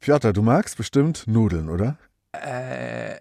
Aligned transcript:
Piotr, 0.00 0.32
du 0.32 0.42
magst 0.42 0.76
bestimmt 0.76 1.24
Nudeln, 1.26 1.68
oder? 1.68 1.96
Äh, 2.32 3.16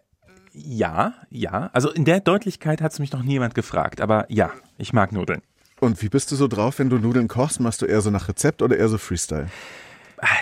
ja, 0.53 1.13
ja. 1.29 1.69
Also 1.73 1.91
in 1.91 2.05
der 2.05 2.19
Deutlichkeit 2.19 2.81
hat 2.81 2.91
es 2.93 2.99
mich 2.99 3.11
noch 3.11 3.23
niemand 3.23 3.55
gefragt, 3.55 4.01
aber 4.01 4.25
ja, 4.29 4.51
ich 4.77 4.93
mag 4.93 5.11
Nudeln. 5.11 5.41
Und 5.79 6.01
wie 6.01 6.09
bist 6.09 6.31
du 6.31 6.35
so 6.35 6.47
drauf, 6.47 6.79
wenn 6.79 6.89
du 6.89 6.97
Nudeln 6.97 7.27
kochst? 7.27 7.59
Machst 7.59 7.81
du 7.81 7.85
eher 7.85 8.01
so 8.01 8.09
nach 8.09 8.27
Rezept 8.27 8.61
oder 8.61 8.77
eher 8.77 8.89
so 8.89 8.97
Freestyle? 8.97 9.47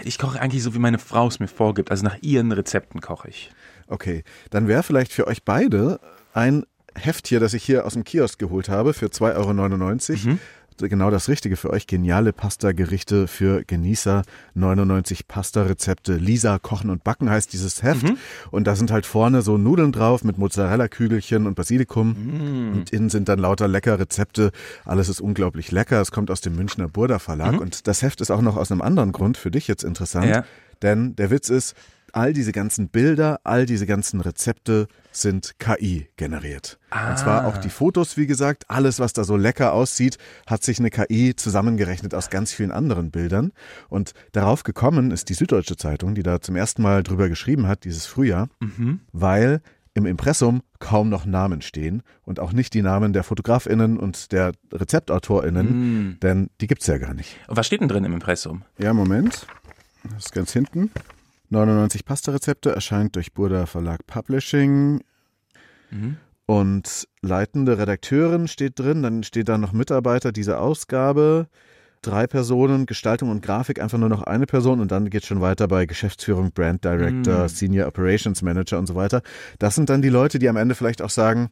Ich 0.06 0.18
koche 0.18 0.40
eigentlich 0.40 0.64
so, 0.64 0.74
wie 0.74 0.80
meine 0.80 1.00
Frau 1.00 1.28
es 1.28 1.40
mir 1.40 1.50
vorgibt. 1.50 1.92
Also 1.92 2.06
nach 2.06 2.18
ihren 2.22 2.54
Rezepten 2.54 3.02
koche 3.02 3.28
ich. 3.28 3.52
Okay, 3.88 4.24
dann 4.50 4.70
wäre 4.70 4.84
vielleicht 4.84 5.12
für 5.12 5.28
euch 5.28 5.44
beide 5.44 6.00
ein 6.34 6.66
Heft 6.98 7.28
hier, 7.28 7.42
das 7.42 7.54
ich 7.54 7.66
hier 7.66 7.86
aus 7.86 7.94
dem 7.94 8.06
Kiosk 8.06 8.40
geholt 8.40 8.70
habe, 8.70 8.94
für 8.94 9.08
2,99 9.08 10.12
Euro. 10.12 10.30
Mhm 10.30 10.40
genau 10.78 11.10
das 11.10 11.30
Richtige 11.30 11.56
für 11.56 11.70
euch. 11.70 11.88
Geniale 11.88 12.34
Pasta-Gerichte 12.34 13.28
für 13.28 13.64
Genießer. 13.64 14.24
99 14.54 15.28
Pasta-Rezepte. 15.28 16.16
Lisa 16.16 16.60
Kochen 16.60 16.90
und 16.90 17.04
Backen 17.04 17.30
heißt 17.30 17.54
dieses 17.54 17.84
Heft. 17.84 18.04
Mhm. 18.04 18.18
Und 18.52 18.68
da 18.68 18.76
sind 18.76 18.92
halt 18.92 19.06
vorne 19.06 19.42
so 19.42 19.58
Nudeln 19.58 19.92
drauf 19.92 20.24
mit 20.24 20.38
Mozzarella-Kügelchen 20.38 21.48
und 21.48 21.56
Basilikum. 21.56 22.10
Mhm. 22.10 22.74
Und 22.74 22.90
innen 22.92 23.10
sind 23.10 23.30
dann 23.30 23.40
lauter 23.40 23.68
lecker 23.68 24.00
Rezepte. 24.00 24.52
Alles 24.86 25.10
ist 25.10 25.22
unglaublich 25.22 25.72
lecker. 25.72 26.02
Es 26.02 26.12
kommt 26.12 26.32
aus 26.32 26.42
dem 26.42 26.56
Münchner 26.56 26.88
Burda 26.88 27.20
Verlag. 27.20 27.54
Mhm. 27.54 27.60
Und 27.60 27.88
das 27.88 28.02
Heft 28.02 28.22
ist 28.22 28.32
auch 28.32 28.42
noch 28.42 28.58
aus 28.58 28.72
einem 28.72 28.82
anderen 28.82 29.12
Grund 29.12 29.38
für 29.38 29.52
dich 29.52 29.68
jetzt 29.68 29.84
interessant. 29.84 30.28
Ja. 30.28 30.46
Denn 30.82 31.16
der 31.16 31.32
Witz 31.32 31.50
ist, 31.50 31.76
all 32.16 32.34
diese 32.34 32.54
ganzen 32.54 32.88
Bilder, 32.90 33.42
all 33.44 33.66
diese 33.66 33.86
ganzen 33.86 34.22
Rezepte 34.22 34.88
sind 35.12 35.56
KI 35.60 36.08
generiert. 36.16 36.80
Ah. 36.90 37.10
Und 37.12 37.20
zwar 37.20 37.46
auch 37.46 37.58
die 37.58 37.70
Fotos, 37.70 38.16
wie 38.16 38.26
gesagt, 38.26 38.64
alles, 38.70 39.00
was 39.00 39.14
da 39.14 39.26
so 39.26 39.36
lecker 39.36 39.74
aussieht, 39.74 40.18
hat 40.48 40.64
sich 40.64 40.80
eine 40.80 40.90
KI 40.90 41.36
zusammengerechnet 41.36 42.16
aus 42.16 42.30
ganz 42.30 42.54
vielen 42.54 42.72
anderen 42.72 43.12
Bildern. 43.12 43.52
Und 43.90 44.14
darauf 44.32 44.64
gekommen 44.64 45.12
ist 45.12 45.28
die 45.28 45.34
Süddeutsche 45.34 45.76
Zeitung, 45.76 46.16
die 46.16 46.24
da 46.24 46.40
zum 46.40 46.56
ersten 46.56 46.82
Mal 46.82 47.04
drüber 47.04 47.28
geschrieben 47.28 47.68
hat, 47.68 47.84
dieses 47.84 48.06
Frühjahr, 48.06 48.48
mhm. 48.60 49.02
weil 49.12 49.62
im 49.94 50.06
Impressum 50.06 50.62
kaum 50.80 51.10
noch 51.10 51.26
Namen 51.26 51.62
stehen 51.62 52.02
und 52.24 52.40
auch 52.40 52.54
nicht 52.54 52.74
die 52.74 52.82
Namen 52.82 53.12
der 53.12 53.24
FotografInnen 53.24 53.98
und 53.98 54.32
der 54.34 54.52
RezeptautorInnen, 54.74 56.10
mm. 56.10 56.20
denn 56.20 56.50
die 56.60 56.68
gibt's 56.68 56.86
ja 56.88 56.98
gar 56.98 57.14
nicht. 57.14 57.38
Und 57.48 57.56
was 57.56 57.66
steht 57.66 57.80
denn 57.80 57.88
drin 57.88 58.04
im 58.04 58.12
Impressum? 58.12 58.64
Ja, 58.78 58.94
Moment. 58.94 59.48
Das 60.04 60.26
ist 60.26 60.32
ganz 60.34 60.52
hinten. 60.52 60.92
99 61.56 62.04
Pasta-Rezepte 62.06 62.72
erscheint 62.72 63.16
durch 63.16 63.34
Burda 63.34 63.66
Verlag 63.66 64.06
Publishing. 64.06 65.02
Mhm. 65.90 66.18
Und 66.46 67.08
leitende 67.22 67.78
Redakteurin 67.78 68.48
steht 68.48 68.78
drin, 68.78 69.02
dann 69.02 69.24
steht 69.24 69.50
da 69.50 69.58
noch 69.58 69.72
Mitarbeiter 69.72 70.32
dieser 70.32 70.60
Ausgabe, 70.60 71.48
drei 72.04 72.28
Personen, 72.28 72.86
Gestaltung 72.86 73.32
und 73.32 73.42
Grafik 73.42 73.82
einfach 73.82 73.98
nur 73.98 74.10
noch 74.10 74.22
eine 74.22 74.46
Person 74.46 74.80
und 74.80 74.92
dann 74.92 75.10
geht 75.10 75.24
es 75.24 75.28
schon 75.28 75.42
weiter 75.42 75.68
bei 75.68 75.88
Geschäftsführung, 75.88 76.52
Brand 76.52 76.84
Director, 76.84 77.46
mm. 77.46 77.50
Senior 77.50 77.88
Operations 77.88 78.44
Manager 78.44 78.78
und 78.78 78.86
so 78.86 78.94
weiter. 78.94 79.24
Das 79.58 79.74
sind 79.74 79.90
dann 79.90 80.04
die 80.04 80.10
Leute, 80.10 80.38
die 80.38 80.50
am 80.50 80.58
Ende 80.58 80.76
vielleicht 80.76 81.02
auch 81.02 81.10
sagen, 81.10 81.50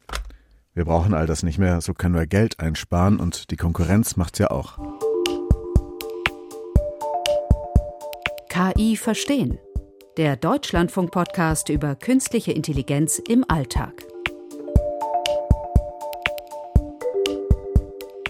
wir 0.76 0.86
brauchen 0.86 1.16
all 1.16 1.26
das 1.26 1.42
nicht 1.42 1.58
mehr, 1.58 1.82
so 1.82 1.94
können 1.95 2.14
wir 2.14 2.28
Geld 2.28 2.60
einsparen 2.60 3.20
und 3.20 3.50
die 3.50 3.58
Konkurrenz 3.58 4.16
macht's 4.16 4.38
ja 4.38 4.52
auch. 4.52 4.78
KI 8.50 8.95
verstehen 8.95 9.58
der 10.17 10.36
Deutschlandfunk-Podcast 10.36 11.69
über 11.69 11.95
künstliche 11.95 12.52
Intelligenz 12.52 13.19
im 13.28 13.44
Alltag. 13.47 14.03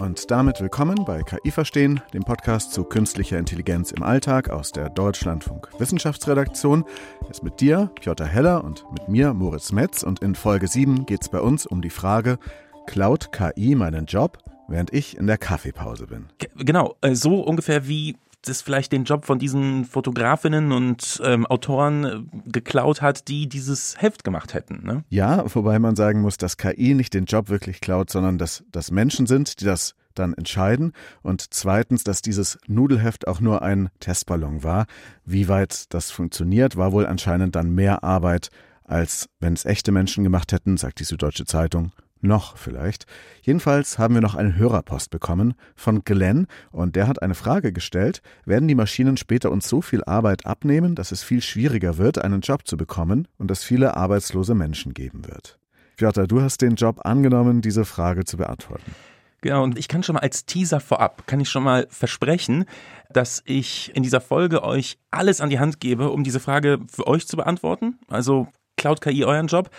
Und 0.00 0.30
damit 0.30 0.60
willkommen 0.62 1.04
bei 1.04 1.22
KI 1.22 1.50
Verstehen, 1.50 2.00
dem 2.14 2.22
Podcast 2.22 2.72
zu 2.72 2.84
künstlicher 2.84 3.38
Intelligenz 3.38 3.92
im 3.92 4.02
Alltag 4.02 4.48
aus 4.48 4.72
der 4.72 4.88
Deutschlandfunk 4.88 5.68
Wissenschaftsredaktion. 5.78 6.84
Ist 7.28 7.42
mit 7.42 7.60
dir, 7.60 7.90
Piotr 8.00 8.26
Heller, 8.26 8.64
und 8.64 8.86
mit 8.90 9.08
mir, 9.08 9.34
Moritz 9.34 9.70
Metz. 9.70 10.02
Und 10.02 10.22
in 10.22 10.34
Folge 10.34 10.68
7 10.68 11.04
geht 11.04 11.22
es 11.22 11.28
bei 11.28 11.40
uns 11.40 11.66
um 11.66 11.82
die 11.82 11.90
Frage, 11.90 12.38
klaut 12.86 13.30
KI 13.30 13.74
meinen 13.74 14.06
Job? 14.06 14.38
während 14.68 14.92
ich 14.92 15.16
in 15.16 15.26
der 15.26 15.38
Kaffeepause 15.38 16.06
bin. 16.06 16.26
Genau, 16.56 16.96
äh, 17.00 17.14
so 17.14 17.40
ungefähr 17.40 17.86
wie 17.88 18.16
das 18.48 18.62
vielleicht 18.62 18.92
den 18.92 19.04
Job 19.04 19.24
von 19.24 19.38
diesen 19.38 19.84
Fotografinnen 19.84 20.72
und 20.72 21.20
ähm, 21.24 21.46
Autoren 21.46 22.04
äh, 22.04 22.50
geklaut 22.50 23.02
hat, 23.02 23.28
die 23.28 23.48
dieses 23.48 24.00
Heft 24.00 24.24
gemacht 24.24 24.54
hätten. 24.54 24.84
Ne? 24.84 25.04
Ja, 25.08 25.44
wobei 25.54 25.78
man 25.78 25.96
sagen 25.96 26.20
muss, 26.20 26.36
dass 26.36 26.56
KI 26.56 26.94
nicht 26.94 27.14
den 27.14 27.24
Job 27.24 27.48
wirklich 27.48 27.80
klaut, 27.80 28.10
sondern 28.10 28.38
dass 28.38 28.64
das 28.70 28.90
Menschen 28.90 29.26
sind, 29.26 29.60
die 29.60 29.64
das 29.64 29.94
dann 30.14 30.34
entscheiden. 30.34 30.92
Und 31.22 31.52
zweitens, 31.52 32.04
dass 32.04 32.22
dieses 32.22 32.58
Nudelheft 32.66 33.26
auch 33.26 33.40
nur 33.40 33.62
ein 33.62 33.90
Testballon 34.00 34.62
war. 34.62 34.86
Wie 35.24 35.48
weit 35.48 35.92
das 35.92 36.10
funktioniert, 36.10 36.76
war 36.76 36.92
wohl 36.92 37.06
anscheinend 37.06 37.56
dann 37.56 37.74
mehr 37.74 38.04
Arbeit, 38.04 38.50
als 38.84 39.28
wenn 39.40 39.54
es 39.54 39.64
echte 39.64 39.92
Menschen 39.92 40.24
gemacht 40.24 40.52
hätten, 40.52 40.76
sagt 40.76 41.00
die 41.00 41.04
Süddeutsche 41.04 41.46
Zeitung. 41.46 41.92
Noch 42.24 42.56
vielleicht. 42.56 43.04
Jedenfalls 43.42 43.98
haben 43.98 44.14
wir 44.14 44.22
noch 44.22 44.34
eine 44.34 44.56
Hörerpost 44.56 45.10
bekommen 45.10 45.52
von 45.76 46.04
Glenn 46.04 46.46
und 46.72 46.96
der 46.96 47.06
hat 47.06 47.20
eine 47.20 47.34
Frage 47.34 47.70
gestellt. 47.70 48.22
Werden 48.46 48.66
die 48.66 48.74
Maschinen 48.74 49.18
später 49.18 49.52
uns 49.52 49.68
so 49.68 49.82
viel 49.82 50.02
Arbeit 50.04 50.46
abnehmen, 50.46 50.94
dass 50.94 51.12
es 51.12 51.22
viel 51.22 51.42
schwieriger 51.42 51.98
wird, 51.98 52.16
einen 52.16 52.40
Job 52.40 52.66
zu 52.66 52.78
bekommen 52.78 53.28
und 53.36 53.50
es 53.50 53.62
viele 53.62 53.94
arbeitslose 53.94 54.54
Menschen 54.54 54.94
geben 54.94 55.26
wird? 55.26 55.58
Piotr, 55.96 56.26
du 56.26 56.40
hast 56.40 56.62
den 56.62 56.76
Job 56.76 57.04
angenommen, 57.04 57.60
diese 57.60 57.84
Frage 57.84 58.24
zu 58.24 58.38
beantworten. 58.38 58.94
Genau, 59.42 59.62
und 59.62 59.78
ich 59.78 59.88
kann 59.88 60.02
schon 60.02 60.14
mal 60.14 60.20
als 60.20 60.46
Teaser 60.46 60.80
vorab, 60.80 61.26
kann 61.26 61.40
ich 61.40 61.50
schon 61.50 61.62
mal 61.62 61.86
versprechen, 61.90 62.64
dass 63.10 63.42
ich 63.44 63.94
in 63.94 64.02
dieser 64.02 64.22
Folge 64.22 64.64
euch 64.64 64.96
alles 65.10 65.42
an 65.42 65.50
die 65.50 65.58
Hand 65.58 65.78
gebe, 65.78 66.08
um 66.08 66.24
diese 66.24 66.40
Frage 66.40 66.78
für 66.90 67.06
euch 67.06 67.28
zu 67.28 67.36
beantworten. 67.36 67.98
Also 68.08 68.48
Cloud 68.78 69.02
KI 69.02 69.24
euren 69.24 69.46
Job 69.46 69.70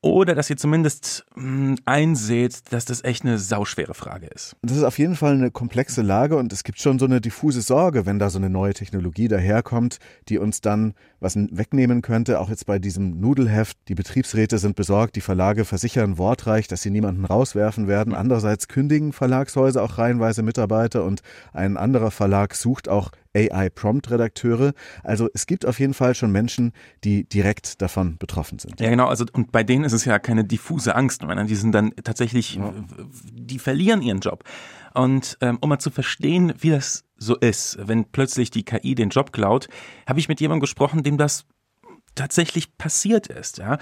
oder 0.00 0.34
dass 0.34 0.48
ihr 0.48 0.56
zumindest 0.56 1.26
mh, 1.34 1.42
hm, 1.42 1.76
einseht, 1.84 2.72
dass 2.72 2.84
das 2.84 3.02
echt 3.02 3.24
eine 3.24 3.38
sauschwere 3.38 3.94
Frage 3.94 4.26
ist. 4.26 4.56
Das 4.62 4.76
ist 4.76 4.84
auf 4.84 4.98
jeden 4.98 5.16
Fall 5.16 5.34
eine 5.34 5.50
komplexe 5.50 6.02
Lage 6.02 6.36
und 6.36 6.52
es 6.52 6.64
gibt 6.64 6.80
schon 6.80 6.98
so 6.98 7.06
eine 7.06 7.20
diffuse 7.20 7.62
Sorge, 7.62 8.06
wenn 8.06 8.18
da 8.18 8.30
so 8.30 8.38
eine 8.38 8.50
neue 8.50 8.74
Technologie 8.74 9.28
daherkommt, 9.28 9.98
die 10.28 10.38
uns 10.38 10.60
dann 10.60 10.94
was 11.20 11.36
wegnehmen 11.36 12.02
könnte. 12.02 12.40
Auch 12.40 12.48
jetzt 12.48 12.66
bei 12.66 12.78
diesem 12.78 13.20
Nudelheft. 13.20 13.76
Die 13.88 13.94
Betriebsräte 13.94 14.58
sind 14.58 14.76
besorgt, 14.76 15.16
die 15.16 15.20
Verlage 15.20 15.64
versichern 15.64 16.18
wortreich, 16.18 16.68
dass 16.68 16.82
sie 16.82 16.90
niemanden 16.90 17.24
rauswerfen 17.24 17.88
werden. 17.88 18.14
Andererseits 18.14 18.68
kündigen 18.68 19.12
Verlagshäuser 19.12 19.82
auch 19.82 19.98
reihenweise 19.98 20.42
Mitarbeiter 20.42 21.04
und 21.04 21.22
ein 21.52 21.76
anderer 21.76 22.10
Verlag 22.10 22.54
sucht 22.54 22.88
auch 22.88 23.10
AI-Prompt-Redakteure. 23.34 24.72
Also 25.02 25.28
es 25.34 25.46
gibt 25.46 25.66
auf 25.66 25.78
jeden 25.78 25.94
Fall 25.94 26.14
schon 26.14 26.32
Menschen, 26.32 26.72
die 27.04 27.28
direkt 27.28 27.82
davon 27.82 28.16
betroffen 28.18 28.58
sind. 28.58 28.80
Ja, 28.80 28.90
genau. 28.90 29.08
Also 29.08 29.24
und 29.32 29.52
bei 29.52 29.62
denen 29.62 29.84
ist 29.84 29.92
es 29.92 30.04
ja 30.04 30.18
keine 30.18 30.44
diffuse 30.44 30.94
Angst, 30.94 31.20
sondern 31.20 31.46
die 31.46 31.54
sind 31.54 31.72
dann 31.72 31.92
tatsächlich, 32.02 32.56
ja. 32.56 32.72
die 33.32 33.58
verlieren 33.58 34.02
ihren 34.02 34.20
Job. 34.20 34.44
Und 34.94 35.38
ähm, 35.40 35.58
um 35.60 35.68
mal 35.68 35.78
zu 35.78 35.90
verstehen, 35.90 36.54
wie 36.58 36.70
das 36.70 37.04
so 37.18 37.36
ist, 37.36 37.78
wenn 37.80 38.04
plötzlich 38.06 38.50
die 38.50 38.64
KI 38.64 38.94
den 38.94 39.10
Job 39.10 39.32
klaut, 39.32 39.68
habe 40.08 40.20
ich 40.20 40.28
mit 40.28 40.40
jemandem 40.40 40.60
gesprochen, 40.60 41.02
dem 41.02 41.18
das 41.18 41.46
tatsächlich 42.14 42.76
passiert 42.76 43.28
ist. 43.28 43.58
Ja. 43.58 43.78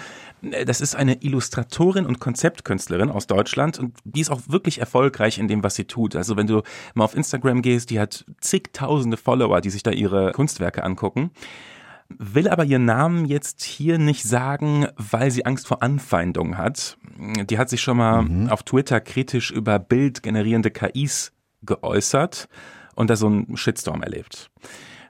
Das 0.65 0.81
ist 0.81 0.95
eine 0.95 1.23
Illustratorin 1.23 2.07
und 2.07 2.21
Konzeptkünstlerin 2.21 3.11
aus 3.11 3.27
Deutschland 3.27 3.79
und 3.79 3.97
die 4.05 4.21
ist 4.21 4.31
auch 4.31 4.43
wirklich 4.49 4.79
erfolgreich 4.79 5.39
in 5.39 5.49
dem, 5.49 5.63
was 5.63 5.75
sie 5.75 5.85
tut. 5.85 6.15
Also 6.17 6.37
wenn 6.37 6.47
du 6.47 6.63
mal 6.95 7.05
auf 7.05 7.17
Instagram 7.17 7.63
gehst, 7.63 7.91
die 7.91 7.99
hat 7.99 8.27
zigtausende 8.41 9.17
Follower, 9.17 9.61
die 9.61 9.71
sich 9.71 9.83
da 9.83 9.91
ihre 9.91 10.33
Kunstwerke 10.33 10.85
angucken 10.85 11.31
will 12.19 12.49
aber 12.49 12.65
ihren 12.65 12.85
Namen 12.85 13.25
jetzt 13.25 13.65
hier 13.65 13.99
nicht 13.99 14.23
sagen, 14.23 14.87
weil 14.97 15.33
sie 15.33 15.45
Angst 15.45 15.67
vor 15.67 15.83
Anfeindung 15.83 16.57
hat. 16.57 16.99
Die 17.51 17.59
hat 17.59 17.69
sich 17.69 17.81
schon 17.81 17.97
mal 17.97 18.23
mhm. 18.23 18.49
auf 18.49 18.63
Twitter 18.63 19.01
kritisch 19.01 19.51
über 19.51 19.81
bildgenerierende 19.81 20.71
KIs 20.71 21.33
geäußert 21.63 22.49
und 22.97 23.09
da 23.09 23.15
so 23.15 23.27
einen 23.27 23.57
Shitstorm 23.57 24.03
erlebt. 24.03 24.51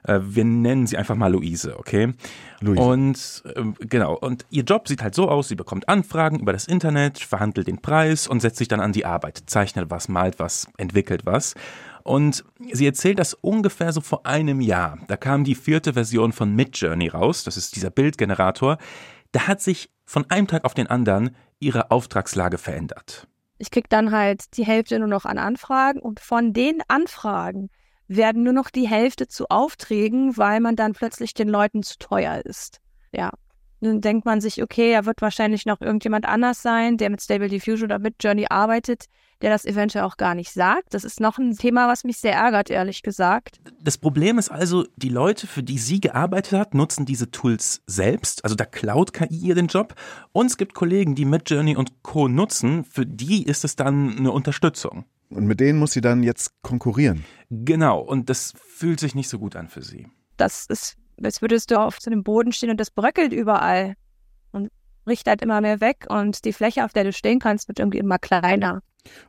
Äh, 0.03 0.19
wir 0.23 0.45
nennen 0.45 0.87
sie 0.87 0.97
einfach 0.97 1.15
mal 1.15 1.31
Luise, 1.31 1.77
okay? 1.77 2.13
Luise. 2.61 2.81
Und 2.81 3.43
äh, 3.55 3.85
genau, 3.85 4.15
und 4.15 4.45
ihr 4.49 4.63
Job 4.63 4.87
sieht 4.87 5.01
halt 5.01 5.15
so 5.15 5.29
aus, 5.29 5.47
sie 5.47 5.55
bekommt 5.55 5.89
Anfragen 5.89 6.39
über 6.39 6.53
das 6.53 6.67
Internet, 6.67 7.19
verhandelt 7.19 7.67
den 7.67 7.81
Preis 7.81 8.27
und 8.27 8.41
setzt 8.41 8.57
sich 8.57 8.67
dann 8.67 8.79
an 8.79 8.93
die 8.93 9.05
Arbeit, 9.05 9.43
zeichnet 9.47 9.89
was, 9.89 10.07
malt 10.07 10.39
was, 10.39 10.67
entwickelt 10.77 11.25
was. 11.25 11.55
Und 12.03 12.45
sie 12.71 12.85
erzählt 12.85 13.19
das 13.19 13.33
ungefähr 13.33 13.91
so 13.91 13.99
vor 13.99 14.25
einem 14.25 14.61
Jahr. 14.61 14.97
Da 15.07 15.17
kam 15.17 15.43
die 15.43 15.55
vierte 15.55 15.93
Version 15.93 16.31
von 16.31 16.55
Midjourney 16.55 17.09
raus, 17.09 17.43
das 17.43 17.57
ist 17.57 17.75
dieser 17.75 17.89
Bildgenerator. 17.89 18.77
Da 19.33 19.47
hat 19.47 19.61
sich 19.61 19.89
von 20.05 20.29
einem 20.29 20.47
Tag 20.47 20.63
auf 20.63 20.73
den 20.73 20.87
anderen 20.87 21.35
ihre 21.59 21.91
Auftragslage 21.91 22.57
verändert. 22.57 23.27
Ich 23.57 23.71
krieg 23.71 23.89
dann 23.89 24.11
halt 24.11 24.57
die 24.57 24.65
Hälfte 24.65 24.99
nur 24.99 25.07
noch 25.07 25.25
an 25.25 25.37
Anfragen 25.37 25.99
und 25.99 26.19
von 26.19 26.53
den 26.53 26.81
Anfragen 26.87 27.69
werden 28.07 28.43
nur 28.43 28.53
noch 28.53 28.69
die 28.69 28.87
Hälfte 28.87 29.27
zu 29.27 29.49
Aufträgen, 29.49 30.37
weil 30.37 30.59
man 30.59 30.75
dann 30.75 30.93
plötzlich 30.93 31.33
den 31.33 31.49
Leuten 31.49 31.83
zu 31.83 31.97
teuer 31.97 32.41
ist. 32.45 32.79
Ja. 33.11 33.31
Dann 33.79 34.01
denkt 34.01 34.25
man 34.25 34.41
sich, 34.41 34.63
okay, 34.63 34.91
er 34.91 35.05
wird 35.05 35.21
wahrscheinlich 35.21 35.65
noch 35.65 35.81
irgendjemand 35.81 36.25
anders 36.25 36.61
sein, 36.61 36.97
der 36.97 37.09
mit 37.09 37.21
Stable 37.21 37.49
Diffusion 37.49 37.85
oder 37.85 37.99
mit 37.99 38.15
Journey 38.23 38.47
arbeitet, 38.49 39.05
der 39.41 39.49
das 39.49 39.65
eventuell 39.65 40.03
auch 40.03 40.17
gar 40.17 40.35
nicht 40.35 40.51
sagt. 40.51 40.93
Das 40.93 41.03
ist 41.03 41.19
noch 41.19 41.37
ein 41.37 41.55
Thema, 41.55 41.87
was 41.87 42.03
mich 42.03 42.17
sehr 42.17 42.33
ärgert, 42.33 42.69
ehrlich 42.69 43.03
gesagt. 43.03 43.59
Das 43.81 43.97
Problem 43.97 44.37
ist 44.37 44.49
also, 44.49 44.85
die 44.95 45.09
Leute, 45.09 45.47
für 45.47 45.63
die 45.63 45.77
sie 45.77 45.99
gearbeitet 45.99 46.59
hat, 46.59 46.73
nutzen 46.73 47.05
diese 47.05 47.31
Tools 47.31 47.81
selbst. 47.85 48.43
Also 48.43 48.55
da 48.55 48.65
klaut 48.65 49.13
KI 49.13 49.35
ihr 49.35 49.55
den 49.55 49.67
Job. 49.67 49.95
Und 50.31 50.47
es 50.47 50.57
gibt 50.57 50.73
Kollegen, 50.73 51.15
die 51.15 51.25
mit 51.25 51.49
Journey 51.49 51.75
und 51.75 52.03
Co. 52.03 52.27
nutzen. 52.27 52.83
Für 52.83 53.05
die 53.05 53.43
ist 53.43 53.63
es 53.63 53.75
dann 53.75 54.17
eine 54.17 54.31
Unterstützung. 54.31 55.05
Und 55.29 55.45
mit 55.45 55.59
denen 55.59 55.79
muss 55.79 55.91
sie 55.91 56.01
dann 56.01 56.23
jetzt 56.23 56.51
konkurrieren. 56.61 57.25
Genau. 57.49 57.99
Und 57.99 58.29
das 58.29 58.53
fühlt 58.65 58.99
sich 58.99 59.13
nicht 59.13 59.29
so 59.29 59.39
gut 59.39 59.55
an 59.55 59.67
für 59.67 59.81
sie. 59.81 60.07
Das 60.37 60.65
ist 60.67 60.97
als 61.23 61.41
würdest 61.41 61.71
du 61.71 61.79
auf 61.79 61.97
so 61.99 62.11
einem 62.11 62.23
Boden 62.23 62.51
stehen 62.51 62.69
und 62.69 62.79
das 62.79 62.91
bröckelt 62.91 63.33
überall 63.33 63.95
und 64.51 64.69
bricht 65.05 65.27
halt 65.27 65.41
immer 65.41 65.61
mehr 65.61 65.81
weg 65.81 66.05
und 66.09 66.45
die 66.45 66.53
Fläche, 66.53 66.85
auf 66.85 66.93
der 66.93 67.05
du 67.05 67.13
stehen 67.13 67.39
kannst, 67.39 67.67
wird 67.67 67.79
irgendwie 67.79 67.99
immer 67.99 68.19
kleiner. 68.19 68.81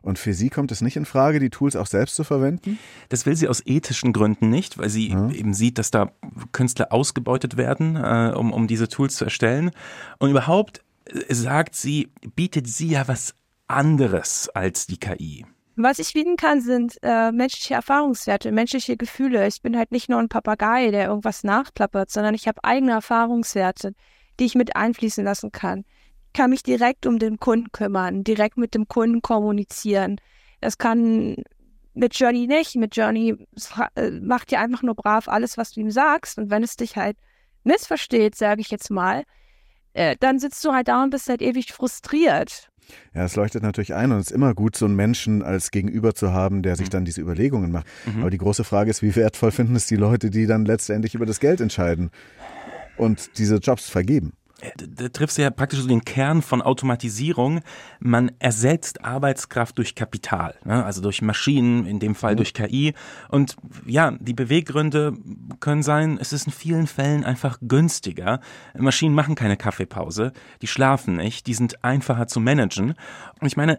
Und 0.02 0.18
für 0.18 0.34
sie 0.34 0.50
kommt 0.50 0.72
es 0.72 0.80
nicht 0.80 0.96
in 0.96 1.04
Frage, 1.04 1.38
die 1.38 1.50
Tools 1.50 1.76
auch 1.76 1.86
selbst 1.86 2.16
zu 2.16 2.24
verwenden? 2.24 2.78
Das 3.08 3.26
will 3.26 3.36
sie 3.36 3.48
aus 3.48 3.62
ethischen 3.64 4.12
Gründen 4.12 4.50
nicht, 4.50 4.78
weil 4.78 4.88
sie 4.88 5.10
ja. 5.10 5.30
eben 5.30 5.54
sieht, 5.54 5.78
dass 5.78 5.90
da 5.90 6.10
Künstler 6.52 6.92
ausgebeutet 6.92 7.56
werden, 7.56 7.96
äh, 7.96 8.32
um, 8.34 8.52
um 8.52 8.66
diese 8.66 8.88
Tools 8.88 9.16
zu 9.16 9.24
erstellen. 9.24 9.70
Und 10.18 10.30
überhaupt 10.30 10.82
äh, 11.06 11.32
sagt 11.32 11.74
sie, 11.74 12.10
bietet 12.34 12.66
sie 12.68 12.88
ja 12.88 13.06
was 13.06 13.34
anderes 13.66 14.48
als 14.48 14.86
die 14.86 14.98
KI. 14.98 15.44
Was 15.80 16.00
ich 16.00 16.12
bieten 16.12 16.36
kann, 16.36 16.60
sind 16.60 16.98
äh, 17.02 17.30
menschliche 17.30 17.74
Erfahrungswerte, 17.74 18.50
menschliche 18.50 18.96
Gefühle. 18.96 19.46
Ich 19.46 19.62
bin 19.62 19.76
halt 19.76 19.92
nicht 19.92 20.08
nur 20.08 20.18
ein 20.18 20.28
Papagei, 20.28 20.90
der 20.90 21.06
irgendwas 21.06 21.44
nachklappert, 21.44 22.10
sondern 22.10 22.34
ich 22.34 22.48
habe 22.48 22.64
eigene 22.64 22.92
Erfahrungswerte, 22.92 23.94
die 24.40 24.44
ich 24.44 24.56
mit 24.56 24.74
einfließen 24.74 25.22
lassen 25.22 25.52
kann. 25.52 25.84
Ich 26.28 26.32
kann 26.34 26.50
mich 26.50 26.62
direkt 26.62 27.06
um 27.06 27.18
den 27.18 27.38
Kunden 27.38 27.72
kümmern, 27.72 28.22
direkt 28.22 28.56
mit 28.58 28.74
dem 28.74 28.86
Kunden 28.86 29.22
kommunizieren. 29.22 30.20
Das 30.60 30.78
kann 30.78 31.36
mit 31.94 32.18
Journey 32.18 32.46
nicht. 32.46 32.76
Mit 32.76 32.96
Journey 32.96 33.36
äh, 33.96 34.10
macht 34.10 34.50
dir 34.50 34.60
einfach 34.60 34.82
nur 34.82 34.94
brav 34.94 35.28
alles, 35.28 35.58
was 35.58 35.72
du 35.72 35.80
ihm 35.80 35.90
sagst. 35.90 36.38
Und 36.38 36.50
wenn 36.50 36.62
es 36.62 36.76
dich 36.76 36.96
halt 36.96 37.16
missversteht, 37.64 38.34
sage 38.36 38.60
ich 38.60 38.70
jetzt 38.70 38.90
mal, 38.90 39.24
äh, 39.94 40.16
dann 40.20 40.38
sitzt 40.38 40.64
du 40.64 40.72
halt 40.72 40.88
da 40.88 41.02
und 41.02 41.10
bist 41.10 41.28
halt 41.28 41.42
ewig 41.42 41.72
frustriert. 41.72 42.70
Ja, 43.14 43.24
es 43.24 43.36
leuchtet 43.36 43.62
natürlich 43.62 43.94
ein 43.94 44.12
und 44.12 44.18
es 44.18 44.28
ist 44.28 44.32
immer 44.32 44.54
gut, 44.54 44.76
so 44.76 44.86
einen 44.86 44.96
Menschen 44.96 45.42
als 45.42 45.70
Gegenüber 45.70 46.14
zu 46.14 46.32
haben, 46.32 46.62
der 46.62 46.76
sich 46.76 46.86
mhm. 46.86 46.92
dann 46.92 47.04
diese 47.04 47.20
Überlegungen 47.20 47.70
macht. 47.70 47.86
Mhm. 48.06 48.22
Aber 48.22 48.30
die 48.30 48.38
große 48.38 48.64
Frage 48.64 48.90
ist, 48.90 49.02
wie 49.02 49.14
wertvoll 49.14 49.50
finden 49.50 49.76
es 49.76 49.86
die 49.86 49.96
Leute, 49.96 50.30
die 50.30 50.46
dann 50.46 50.64
letztendlich 50.64 51.14
über 51.14 51.26
das 51.26 51.40
Geld 51.40 51.60
entscheiden 51.60 52.10
und 52.96 53.38
diese 53.38 53.56
Jobs 53.56 53.90
vergeben? 53.90 54.32
Da 54.76 55.08
triffst 55.08 55.38
du 55.38 55.42
ja 55.42 55.50
praktisch 55.50 55.80
so 55.80 55.86
den 55.86 56.04
Kern 56.04 56.42
von 56.42 56.62
Automatisierung. 56.62 57.60
Man 58.00 58.32
ersetzt 58.40 59.04
Arbeitskraft 59.04 59.78
durch 59.78 59.94
Kapital, 59.94 60.56
ne? 60.64 60.84
also 60.84 61.00
durch 61.00 61.22
Maschinen, 61.22 61.86
in 61.86 62.00
dem 62.00 62.16
Fall 62.16 62.32
mhm. 62.32 62.38
durch 62.38 62.54
KI. 62.54 62.94
Und 63.28 63.56
ja, 63.86 64.12
die 64.18 64.34
Beweggründe 64.34 65.14
können 65.60 65.84
sein, 65.84 66.18
es 66.20 66.32
ist 66.32 66.46
in 66.46 66.52
vielen 66.52 66.88
Fällen 66.88 67.24
einfach 67.24 67.58
günstiger. 67.62 68.40
Maschinen 68.76 69.14
machen 69.14 69.36
keine 69.36 69.56
Kaffeepause, 69.56 70.32
die 70.60 70.66
schlafen 70.66 71.16
nicht, 71.16 71.46
die 71.46 71.54
sind 71.54 71.84
einfacher 71.84 72.26
zu 72.26 72.40
managen. 72.40 72.94
Und 73.40 73.46
ich 73.46 73.56
meine, 73.56 73.78